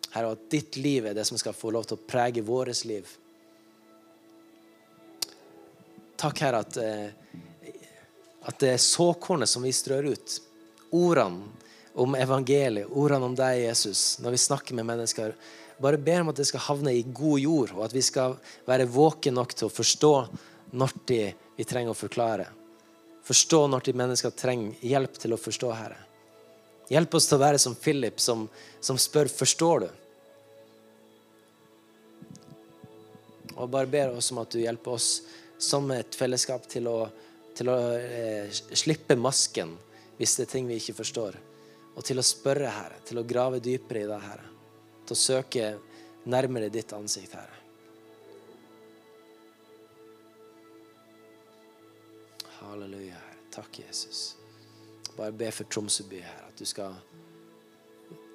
Herre, 0.09 0.33
at 0.33 0.49
ditt 0.49 0.79
liv 0.81 1.05
er 1.05 1.17
det 1.17 1.27
som 1.29 1.37
skal 1.37 1.53
få 1.53 1.71
lov 1.75 1.85
til 1.87 1.99
å 1.99 2.07
prege 2.09 2.43
vårt 2.45 2.83
liv. 2.89 3.09
Takk, 6.19 6.41
Herre, 6.41 6.63
at, 6.65 6.77
eh, 6.81 7.73
at 8.49 8.59
det 8.59 8.73
er 8.73 8.83
såkornet 8.83 9.49
som 9.49 9.63
vi 9.63 9.71
strør 9.75 10.09
ut. 10.09 10.39
Ordene 10.97 11.45
om 11.99 12.15
evangeliet, 12.15 12.89
ordene 12.89 13.29
om 13.29 13.35
deg, 13.37 13.61
Jesus, 13.67 14.17
når 14.23 14.33
vi 14.33 14.41
snakker 14.41 14.77
med 14.77 14.87
mennesker. 14.89 15.35
Bare 15.79 15.97
ber 15.97 16.21
om 16.21 16.31
at 16.31 16.39
det 16.39 16.47
skal 16.49 16.65
havne 16.65 16.93
i 16.95 17.05
god 17.05 17.39
jord, 17.39 17.73
og 17.77 17.85
at 17.85 17.95
vi 17.95 18.03
skal 18.03 18.35
være 18.67 18.89
våke 18.91 19.31
nok 19.31 19.55
til 19.55 19.69
å 19.69 19.73
forstå 19.73 20.13
når 20.79 20.95
vi 21.07 21.65
trenger 21.67 21.93
å 21.93 21.97
forklare. 21.97 22.49
Forstå 23.25 23.61
når 23.69 23.85
de 23.85 23.93
mennesker 23.93 24.35
trenger 24.35 24.83
hjelp 24.85 25.17
til 25.21 25.35
å 25.35 25.39
forstå, 25.39 25.71
Herre. 25.77 25.99
Hjelp 26.89 27.15
oss 27.15 27.29
til 27.29 27.37
å 27.37 27.43
være 27.43 27.61
som 27.61 27.75
Philip, 27.77 28.19
som, 28.19 28.47
som 28.81 28.97
spør 28.97 29.29
forstår 29.29 29.85
du. 29.85 29.89
Og 33.59 33.69
bare 33.69 33.91
ber 33.91 34.15
oss 34.17 34.31
om 34.33 34.41
at 34.41 34.51
du 34.51 34.61
hjelper 34.63 34.97
oss 34.97 35.09
som 35.59 35.89
et 35.91 36.15
fellesskap 36.15 36.65
til 36.71 36.87
å, 36.89 36.97
til 37.55 37.69
å 37.69 37.77
eh, 37.99 38.49
slippe 38.49 39.19
masken 39.19 39.75
hvis 40.17 40.37
det 40.39 40.47
er 40.47 40.53
ting 40.55 40.67
vi 40.67 40.79
ikke 40.79 40.97
forstår. 40.99 41.37
Og 41.95 42.05
til 42.07 42.19
å 42.19 42.25
spørre, 42.25 42.71
Herre, 42.71 43.03
til 43.07 43.19
å 43.19 43.27
grave 43.27 43.61
dypere 43.63 44.03
i 44.03 44.09
det, 44.09 44.19
Herre. 44.23 44.47
Til 45.09 45.17
å 45.17 45.17
søke 45.17 45.69
nærmere 46.29 46.67
ditt 46.69 46.91
ansikt, 46.93 47.31
Herre. 47.33 47.55
Halleluja. 52.59 53.15
Herre. 53.17 53.39
Takk, 53.49 53.79
Jesus. 53.81 54.35
Bare 55.15 55.33
be 55.33 55.49
for 55.49 55.65
Tromsø 55.65 56.05
by, 56.11 56.21
Herre, 56.21 56.51
at 56.51 56.61
du 56.61 56.69
skal 56.69 56.93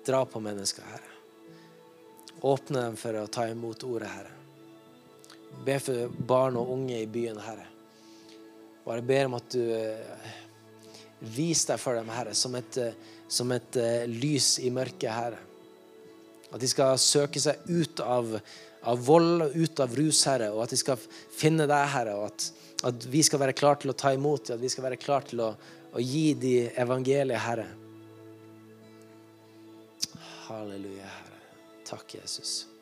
dra 0.02 0.24
på 0.26 0.42
mennesker, 0.42 0.82
Herre. 0.90 1.14
Åpne 2.42 2.82
dem 2.88 2.98
for 2.98 3.22
å 3.22 3.30
ta 3.30 3.46
imot 3.54 3.87
ordet, 3.87 4.10
Herre. 4.10 4.34
Be 5.62 5.78
for 5.78 6.10
barn 6.10 6.58
og 6.58 6.74
unge 6.74 6.98
i 7.04 7.06
byen, 7.06 7.38
Herre. 7.38 7.70
Bare 8.82 9.06
ber 9.06 9.30
om 9.30 9.38
at 9.38 9.54
du 9.54 9.62
Vis 11.22 11.38
viser 11.38 11.76
deg 11.76 11.87
for 11.87 12.02
dem, 12.02 12.10
Herre, 12.10 12.34
som 12.34 12.58
et, 12.58 12.82
eh, 12.82 13.20
som 13.30 13.52
et 13.54 13.76
uh, 13.78 14.02
lys 14.10 14.58
i 14.58 14.74
mørket, 14.74 15.12
Herre. 15.14 15.38
At 16.54 16.62
de 16.62 16.70
skal 16.70 16.98
søke 17.02 17.42
seg 17.42 17.66
ut 17.66 18.00
av, 18.04 18.36
av 18.86 19.06
vold 19.06 19.48
og 19.48 19.56
ut 19.58 19.80
av 19.82 19.96
rus, 19.98 20.22
Herre, 20.30 20.52
og 20.54 20.62
at 20.64 20.74
de 20.74 20.78
skal 20.78 21.00
finne 21.34 21.66
deg, 21.66 21.88
Herre. 21.92 22.14
og 22.20 22.30
at 22.30 22.52
at 22.84 23.06
vi 23.08 23.22
skal 23.24 23.40
være 23.40 23.56
klar 23.56 23.78
til 23.80 23.92
å 23.92 23.96
ta 23.96 24.12
imot 24.14 24.48
dem, 24.48 24.58
at 24.58 24.64
vi 24.64 24.72
skal 24.72 24.84
være 24.88 25.00
klar 25.00 25.24
til 25.28 25.40
å, 25.44 25.54
å 25.94 26.02
gi 26.02 26.34
de 26.36 26.54
evangeliet, 26.80 27.40
Herre. 27.40 27.66
Halleluja, 30.44 31.08
Herre. 31.08 31.42
Takk, 31.88 32.18
Jesus. 32.18 32.73